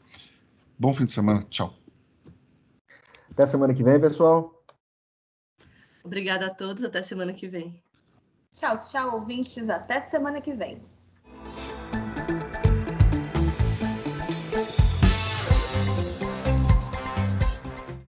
[0.79, 1.45] Bom fim de semana.
[1.49, 1.80] Tchau.
[3.31, 4.63] Até semana que vem, pessoal.
[6.03, 7.81] Obrigada a todos, até semana que vem.
[8.51, 10.83] Tchau, tchau, ouvintes, até semana que vem.